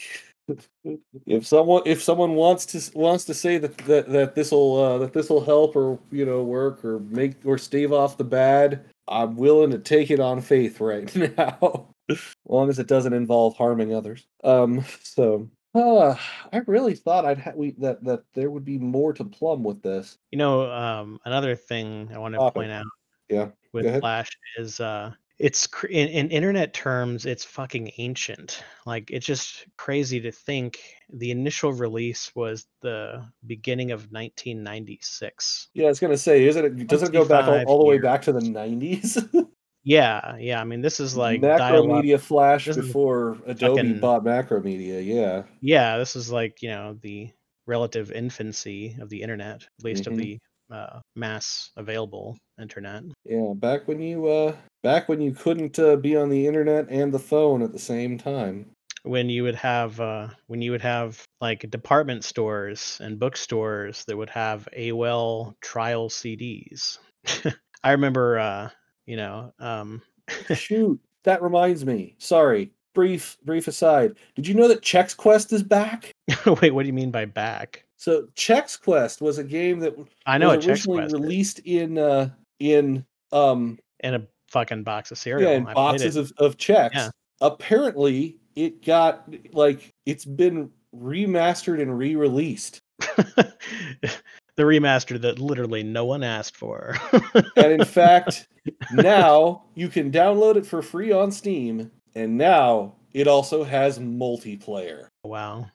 [1.25, 4.97] if someone if someone wants to wants to say that that, that this will uh,
[4.99, 8.85] that this will help or you know work or make or stave off the bad,
[9.07, 13.55] I'm willing to take it on faith right now, as long as it doesn't involve
[13.55, 14.25] harming others.
[14.43, 15.49] Um, so.
[15.75, 16.15] Uh,
[16.51, 19.83] I really thought I'd ha- we that that there would be more to plumb with
[19.83, 20.17] this.
[20.31, 22.85] You know, um, another thing I want to point out
[23.29, 23.99] Yeah, with.
[23.99, 29.65] Flash is uh it's cr- in, in internet terms it's fucking ancient like it's just
[29.77, 30.79] crazy to think
[31.13, 36.87] the initial release was the beginning of 1996 Yeah, I was gonna say, isn't it?
[36.87, 39.17] Doesn't it go back all, all the way back to the nineties?
[39.83, 45.05] yeah yeah i mean this is like Macromedia Flash before Adobe fucking- bought Macromedia.
[45.05, 47.29] Yeah, yeah this is like you know the
[47.67, 50.07] relative infancy of the internet at least Mhm.
[50.07, 50.39] of the
[50.71, 53.53] uh, mass available internet yeah.
[53.55, 57.19] Back when you uh, back when you couldn't uh, be on the internet and the
[57.19, 58.71] phone at the same time.
[59.03, 64.17] when you would have uh, when you would have like department stores and bookstores that
[64.17, 66.99] would have AOL trial CDs.
[67.83, 68.69] I remember, uh,
[69.05, 70.01] you know, um,
[70.53, 72.15] Shoot, that reminds me.
[72.17, 74.15] Sorry, brief brief aside.
[74.35, 76.11] Did you know that Chex Quest is back?
[76.61, 77.83] wait, what do you mean by back?
[77.97, 79.95] So Chex Quest was a game that
[80.25, 82.29] I know was originally released in uh,
[82.59, 85.49] in um, and a fucking box of cereal.
[85.49, 86.91] yeah, in I boxes of, of Chex.
[86.93, 87.09] Yeah.
[87.41, 92.81] Apparently, it got like it's been remastered and re-released.
[92.99, 96.95] the remaster that literally no one asked for.
[97.55, 98.47] And in fact,
[98.93, 105.07] now you can download it for free on Steam, and now it also has multiplayer.
[105.23, 105.67] wow.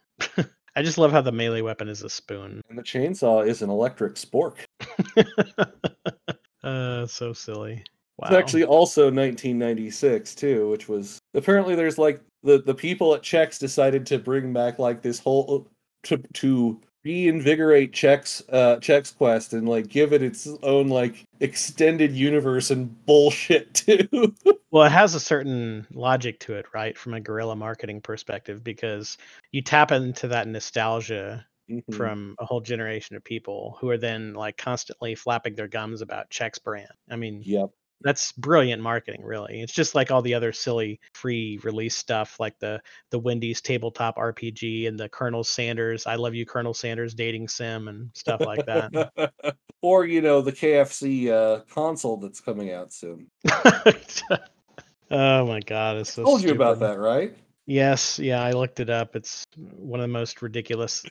[0.74, 2.62] I just love how the melee weapon is a spoon.
[2.68, 4.56] And the chainsaw is an electric spork.
[6.64, 7.84] uh, so silly.
[8.18, 8.28] Wow.
[8.28, 13.58] It's actually also 1996 too, which was apparently there's like the the people at Chex
[13.58, 15.68] decided to bring back like this whole
[16.04, 22.12] to to reinvigorate Chex uh Chex Quest and like give it its own like extended
[22.12, 24.34] universe and bullshit too.
[24.70, 26.96] Well, it has a certain logic to it, right?
[26.96, 29.18] From a guerrilla marketing perspective, because
[29.50, 31.82] you tap into that nostalgia Mhm.
[31.94, 36.30] from a whole generation of people who are then like constantly flapping their gums about
[36.30, 36.90] Chex brand.
[37.10, 37.70] I mean, Yep.
[38.02, 39.60] That's brilliant marketing, really.
[39.60, 42.80] It's just like all the other silly free release stuff, like the
[43.10, 47.88] the Wendy's tabletop RPG and the Colonel Sanders "I Love You, Colonel Sanders" dating sim
[47.88, 49.12] and stuff like that.
[49.82, 53.28] or you know the KFC uh console that's coming out soon.
[55.10, 56.24] oh my god, it's so.
[56.24, 57.36] Told you about that, right?
[57.66, 59.14] Yes, yeah, I looked it up.
[59.14, 61.04] It's one of the most ridiculous.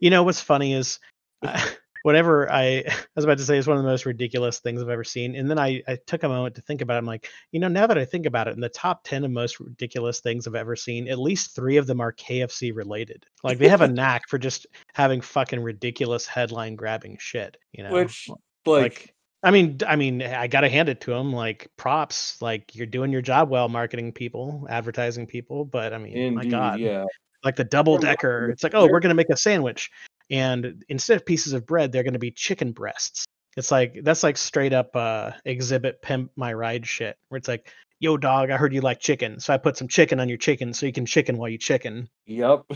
[0.00, 1.00] You know what's funny is,
[1.42, 1.60] uh,
[2.02, 4.88] whatever I, I was about to say is one of the most ridiculous things I've
[4.88, 6.98] ever seen, and then I, I took a moment to think about it.
[6.98, 9.30] I'm like, you know, now that I think about it, in the top ten of
[9.30, 13.26] most ridiculous things I've ever seen, at least three of them are KFC related.
[13.42, 17.56] Like they have a knack for just having fucking ridiculous headline grabbing shit.
[17.72, 18.28] You know, Which
[18.66, 21.32] like, like I mean, I mean, I gotta hand it to them.
[21.32, 25.64] Like props, like you're doing your job well, marketing people, advertising people.
[25.64, 27.04] But I mean, my God, yeah.
[27.44, 28.50] like the double decker.
[28.50, 29.90] It's like, oh, we're gonna make a sandwich,
[30.30, 33.24] and instead of pieces of bread, they're gonna be chicken breasts.
[33.56, 37.70] It's like that's like straight up uh, exhibit pimp my ride shit, where it's like,
[37.98, 40.72] yo, dog, I heard you like chicken, so I put some chicken on your chicken,
[40.74, 42.08] so you can chicken while you chicken.
[42.26, 42.64] Yep.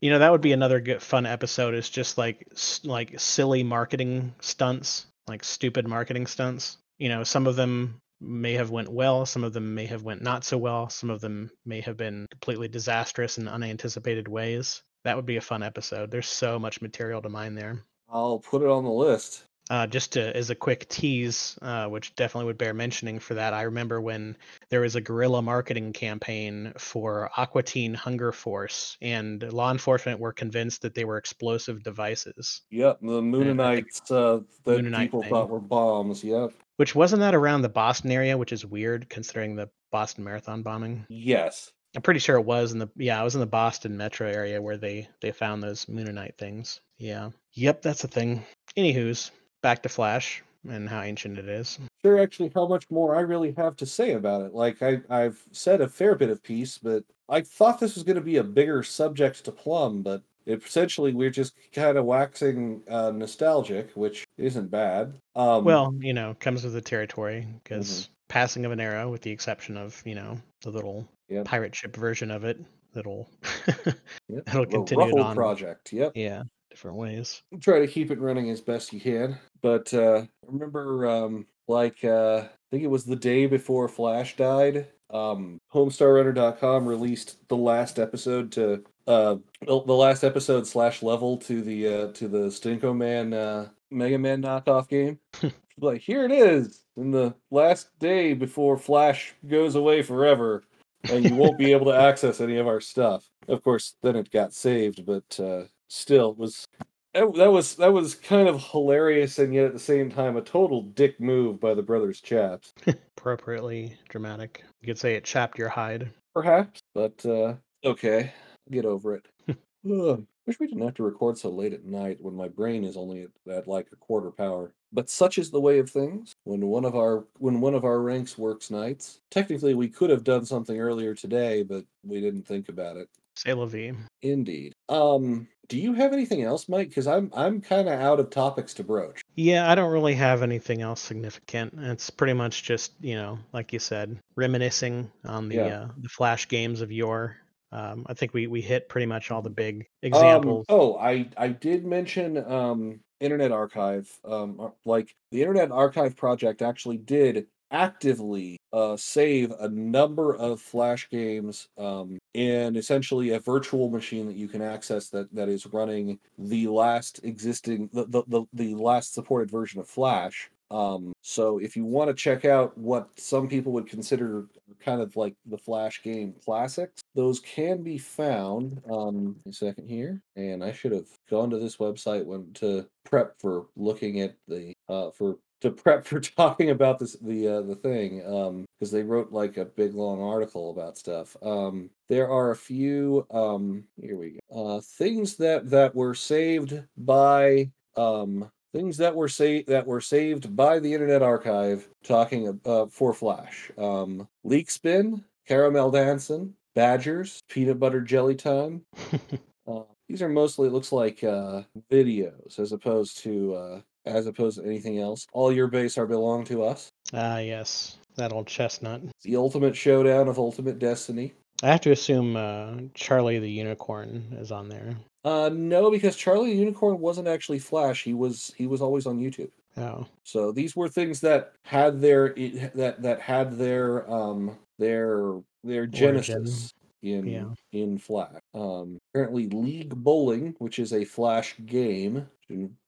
[0.00, 1.74] You know, that would be another good fun episode.
[1.74, 6.78] Is just like s- like silly marketing stunts, like stupid marketing stunts.
[6.98, 10.22] You know, some of them may have went well, some of them may have went
[10.22, 14.84] not so well, some of them may have been completely disastrous in unanticipated ways.
[15.04, 16.10] That would be a fun episode.
[16.10, 17.84] There's so much material to mine there.
[18.08, 19.44] I'll put it on the list.
[19.70, 23.52] Uh, just to, as a quick tease, uh, which definitely would bear mentioning for that,
[23.52, 24.34] I remember when
[24.70, 30.32] there was a guerrilla marketing campaign for Aqua Teen Hunger Force, and law enforcement were
[30.32, 32.62] convinced that they were explosive devices.
[32.70, 35.30] Yep, the Mooninites uh, that Mooninite people thing.
[35.30, 36.24] thought were bombs.
[36.24, 36.54] Yep.
[36.76, 41.04] Which wasn't that around the Boston area, which is weird considering the Boston Marathon bombing.
[41.10, 41.72] Yes.
[41.98, 44.62] I'm pretty sure it was in the yeah, I was in the Boston metro area
[44.62, 46.80] where they they found those Mooninite things.
[46.96, 47.30] Yeah.
[47.54, 48.44] Yep, that's a thing.
[48.76, 49.32] Anywho's
[49.62, 51.80] back to Flash and how ancient it is.
[52.04, 54.54] Sure, actually, how much more I really have to say about it.
[54.54, 58.14] Like I, I've said a fair bit of piece, but I thought this was going
[58.14, 60.02] to be a bigger subject to plumb.
[60.02, 65.18] But essentially, we're just kind of waxing uh, nostalgic, which isn't bad.
[65.34, 69.32] Um, Well, you know, comes with the territory because passing of an era, with the
[69.32, 71.44] exception of you know the little Yep.
[71.44, 72.58] pirate ship version of it,
[72.94, 73.28] that'll
[73.66, 73.96] yep,
[74.46, 75.34] that'll continue on.
[75.36, 75.92] project.
[75.92, 76.12] Yep.
[76.14, 77.42] yeah, different ways.
[77.60, 79.38] try to keep it running as best you can.
[79.60, 84.86] But uh remember um like uh I think it was the day before Flash died,
[85.10, 91.60] um homestarrunner.com released the last episode to uh the the last episode slash level to
[91.62, 95.18] the uh to the Stinkoman uh Mega Man knockoff game.
[95.80, 100.64] like here it is in the last day before Flash goes away forever
[101.04, 103.28] and you won't be able to access any of our stuff.
[103.46, 106.66] Of course, then it got saved, but uh, still was
[107.14, 110.82] that, was that was kind of hilarious and yet at the same time a total
[110.82, 112.72] dick move by the brothers Chaps.
[113.16, 114.64] Appropriately dramatic.
[114.80, 116.10] You could say it chapped your hide.
[116.34, 118.32] Perhaps, but uh, okay,
[118.70, 119.26] get over it.
[119.90, 122.96] Ugh, wish we didn't have to record so late at night when my brain is
[122.96, 124.72] only at, at like a quarter power.
[124.92, 126.32] But such is the way of things.
[126.44, 130.24] When one of our when one of our ranks works nights, technically we could have
[130.24, 133.08] done something earlier today, but we didn't think about it.
[133.36, 133.92] Say la vie.
[134.22, 134.72] Indeed.
[134.88, 136.88] Um, do you have anything else, Mike?
[136.88, 139.20] Because I'm I'm kind of out of topics to broach.
[139.36, 141.74] Yeah, I don't really have anything else significant.
[141.78, 145.66] It's pretty much just, you know, like you said, reminiscing on the Yeah.
[145.82, 147.36] uh, the flash games of yore.
[147.70, 150.64] Um, I think we we hit pretty much all the big Um, examples.
[150.70, 154.10] oh, I I did mention um Internet Archive.
[154.24, 160.58] Um, uh, like the Internet Archive project actually did actively uh save a number of
[160.58, 165.66] flash games um in essentially a virtual machine that you can access that that is
[165.66, 171.58] running the last existing the the, the, the last supported version of flash um so
[171.58, 174.46] if you want to check out what some people would consider
[174.80, 180.20] kind of like the flash game classics those can be found um a second here
[180.36, 184.72] and i should have gone to this website when to prep for looking at the
[184.88, 189.02] uh for to prep for talking about this the uh, the thing um because they
[189.02, 191.36] wrote like a big long article about stuff.
[191.42, 196.82] Um there are a few um here we go uh things that that were saved
[196.96, 202.86] by um things that were saved that were saved by the internet archive talking uh,
[202.86, 203.70] for flash.
[203.78, 208.82] Um Leekspin caramel dancing badgers peanut butter jelly time.
[209.66, 211.60] Uh, these are mostly it looks like uh
[211.92, 215.26] videos as opposed to uh as opposed to anything else.
[215.34, 216.88] All your base are belong to us.
[217.12, 219.02] Ah, yes, that old chestnut.
[219.24, 221.34] the ultimate showdown of ultimate destiny.
[221.62, 224.96] I have to assume uh, Charlie the Unicorn is on there.
[225.28, 229.18] Uh no because charlie the unicorn wasn't actually flash he was he was always on
[229.18, 232.34] youtube Oh, So these were things that had their
[232.74, 236.72] that that had their um their their genesis
[237.02, 237.50] in Yeah.
[237.72, 238.40] in Flash.
[238.54, 242.26] Um apparently League Bowling, which is a Flash game,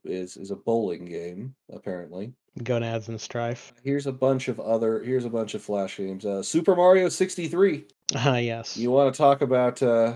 [0.04, 2.32] is is a bowling game apparently.
[2.64, 3.72] gonads and strife.
[3.84, 6.26] Here's a bunch of other here's a bunch of Flash games.
[6.26, 7.84] Uh Super Mario 63.
[8.16, 8.76] Ah, yes.
[8.76, 10.14] You want to talk about uh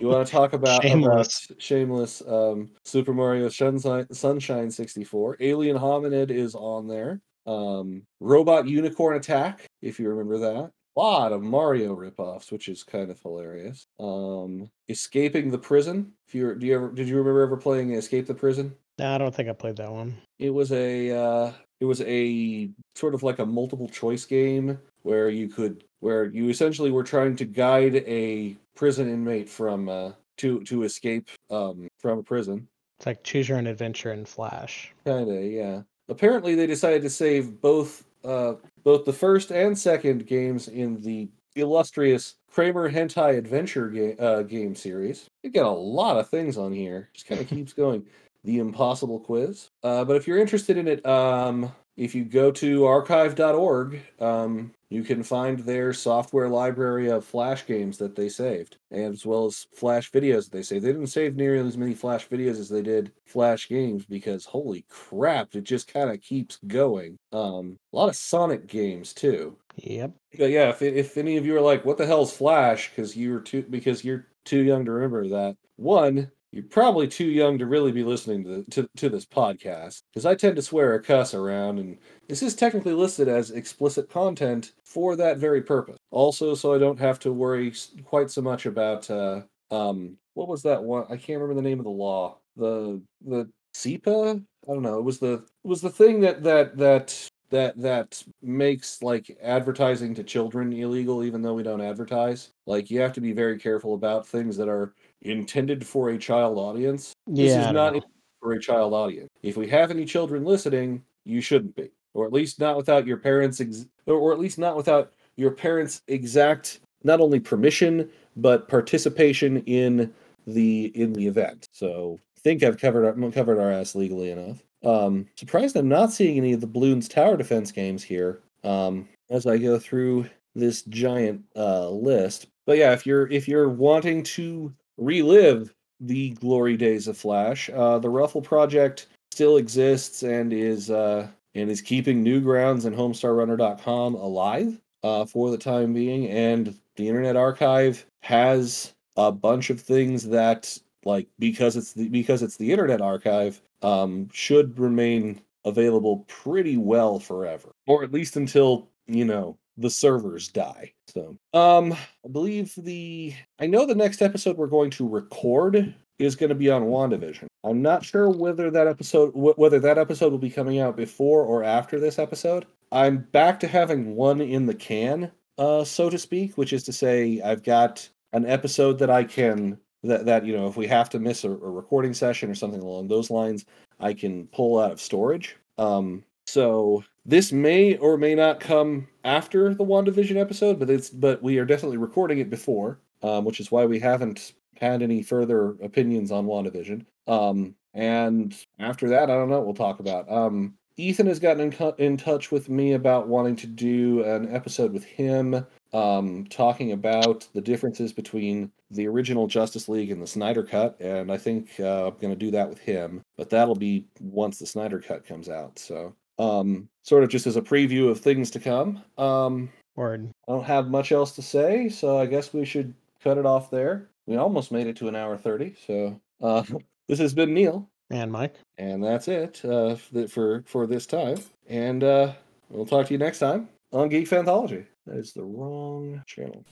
[0.00, 1.46] you want to talk about Shameless.
[1.50, 5.38] about shameless um, Super Mario Sunshine, Sunshine 64.
[5.40, 7.20] Alien Hominid is on there.
[7.46, 10.70] Um, Robot Unicorn Attack, if you remember that.
[10.96, 13.86] A lot of Mario ripoffs, which is kind of hilarious.
[13.98, 16.12] Um, Escaping the Prison.
[16.28, 18.74] If you do you ever did you remember ever playing Escape the Prison?
[18.98, 20.16] No, I don't think I played that one.
[20.38, 25.28] It was a uh, it was a sort of like a multiple choice game where
[25.28, 30.62] you could where you essentially were trying to guide a prison inmate from uh, to
[30.64, 32.68] to escape um, from a prison.
[32.98, 34.92] It's like choose your own adventure in Flash.
[35.06, 35.80] Kinda, yeah.
[36.10, 41.28] Apparently, they decided to save both uh, both the first and second games in the
[41.56, 45.30] illustrious Kramer Hentai Adventure game uh, game series.
[45.42, 47.08] You got a lot of things on here.
[47.14, 48.04] Just kind of keeps going.
[48.44, 49.70] The Impossible Quiz.
[49.82, 55.02] Uh, but if you're interested in it, um, if you go to archive.org, um, you
[55.02, 60.10] can find their software library of Flash games that they saved, as well as Flash
[60.10, 60.84] videos that they saved.
[60.84, 64.84] They didn't save nearly as many Flash videos as they did Flash games because holy
[64.88, 67.18] crap, it just kind of keeps going.
[67.32, 69.56] Um, a lot of Sonic games too.
[69.76, 70.12] Yep.
[70.38, 73.40] But yeah, if if any of you are like, "What the hell's Flash?" because you're
[73.40, 75.56] too because you're too young to remember that.
[75.76, 80.24] One, you're probably too young to really be listening to to, to this podcast because
[80.24, 81.98] I tend to swear a cuss around, and
[82.28, 85.96] this is technically listed as explicit content for that very purpose.
[86.12, 87.72] Also, so I don't have to worry
[88.04, 89.42] quite so much about uh,
[89.72, 91.06] um, what was that one?
[91.10, 92.38] I can't remember the name of the law.
[92.56, 94.40] The the SEPA.
[94.68, 94.98] I don't know.
[94.98, 100.14] It was the it was the thing that that that that that makes like advertising
[100.14, 103.94] to children illegal even though we don't advertise like you have to be very careful
[103.94, 104.94] about things that are
[105.24, 107.12] intended for a child audience.
[107.26, 107.44] Yeah.
[107.44, 108.04] this is don't
[108.40, 109.28] for a child audience.
[109.42, 113.16] If we have any children listening you shouldn't be or at least not without your
[113.16, 118.68] parents ex- or or at least not without your parents exact not only permission but
[118.68, 120.12] participation in
[120.46, 121.66] the in the event.
[121.72, 124.62] So I think i've covered our, covered our ass legally enough.
[124.84, 129.46] Um surprised i'm not seeing any of the Bloons tower defense games here um as
[129.46, 132.46] i go through this giant uh list.
[132.66, 137.70] But yeah if you're if you're wanting to relive the glory days of flash.
[137.70, 144.14] Uh the ruffle project still exists and is uh and is keeping newgrounds and homestarrunner.com
[144.14, 146.28] alive uh for the time being.
[146.28, 152.42] And the internet archive has a bunch of things that like because it's the because
[152.42, 157.72] it's the internet archive um should remain available pretty well forever.
[157.86, 160.92] Or at least until you know the servers die.
[161.08, 166.36] So um i believe the i know the next episode we're going to record is
[166.36, 167.46] going to be on wandavision.
[167.64, 171.42] I'm not sure whether that episode wh- whether that episode will be coming out before
[171.42, 172.66] or after this episode.
[172.92, 176.92] I'm back to having one in the can uh so to speak which is to
[176.92, 181.08] say i've got an episode that i can that that you know if we have
[181.08, 183.64] to miss a, a recording session or something along those lines
[184.00, 185.56] i can pull out of storage.
[185.78, 191.42] Um so this may or may not come after the WandaVision episode, but it's but
[191.42, 195.70] we are definitely recording it before, um, which is why we haven't had any further
[195.82, 197.04] opinions on WandaVision.
[197.26, 200.30] Um, and after that, I don't know what we'll talk about.
[200.30, 204.92] Um, Ethan has gotten in, in touch with me about wanting to do an episode
[204.92, 210.62] with him, um, talking about the differences between the original Justice League and the Snyder
[210.62, 213.22] Cut, and I think uh, I'm going to do that with him.
[213.36, 215.78] But that'll be once the Snyder Cut comes out.
[215.78, 220.28] So um sort of just as a preview of things to come um Word.
[220.48, 223.70] i don't have much else to say so i guess we should cut it off
[223.70, 226.62] there we almost made it to an hour 30 so uh
[227.08, 228.56] this has been neil And Mike.
[228.78, 229.96] and that's it uh
[230.28, 232.32] for for this time and uh
[232.70, 234.86] we'll talk to you next time on geek Fanthology.
[235.06, 236.64] that is the wrong channel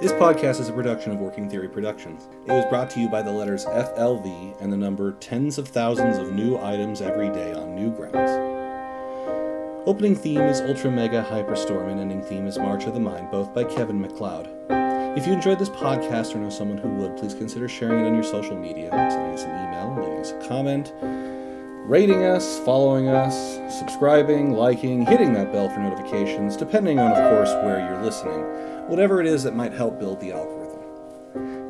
[0.00, 2.28] this podcast is a production of Working Theory Productions.
[2.46, 6.18] It was brought to you by the letters FLV and the number tens of thousands
[6.18, 8.46] of new items every day on Newgrounds.
[9.86, 13.52] Opening theme is Ultra Mega Hyperstorm and ending theme is March of the Mind, both
[13.52, 14.48] by Kevin MacLeod.
[15.18, 18.14] If you enjoyed this podcast or know someone who would, please consider sharing it on
[18.14, 20.92] your social media, sending us an email, leaving us a comment,
[21.88, 27.48] rating us, following us, subscribing, liking, hitting that bell for notifications, depending on, of course,
[27.64, 28.42] where you're listening,
[28.88, 30.82] whatever it is that might help build the algorithm.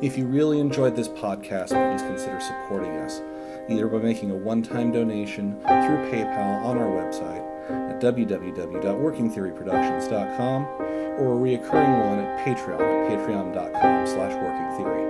[0.01, 3.21] If you really enjoyed this podcast, please consider supporting us,
[3.69, 7.45] either by making a one time donation through PayPal on our website
[7.89, 15.05] at www.workingtheoryproductions.com or a reoccurring one at Patreon at patreon.com slash workingtheory.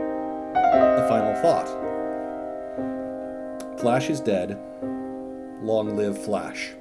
[1.03, 1.67] A final thought.
[3.79, 4.59] Flash is dead.
[5.61, 6.71] Long live Flash.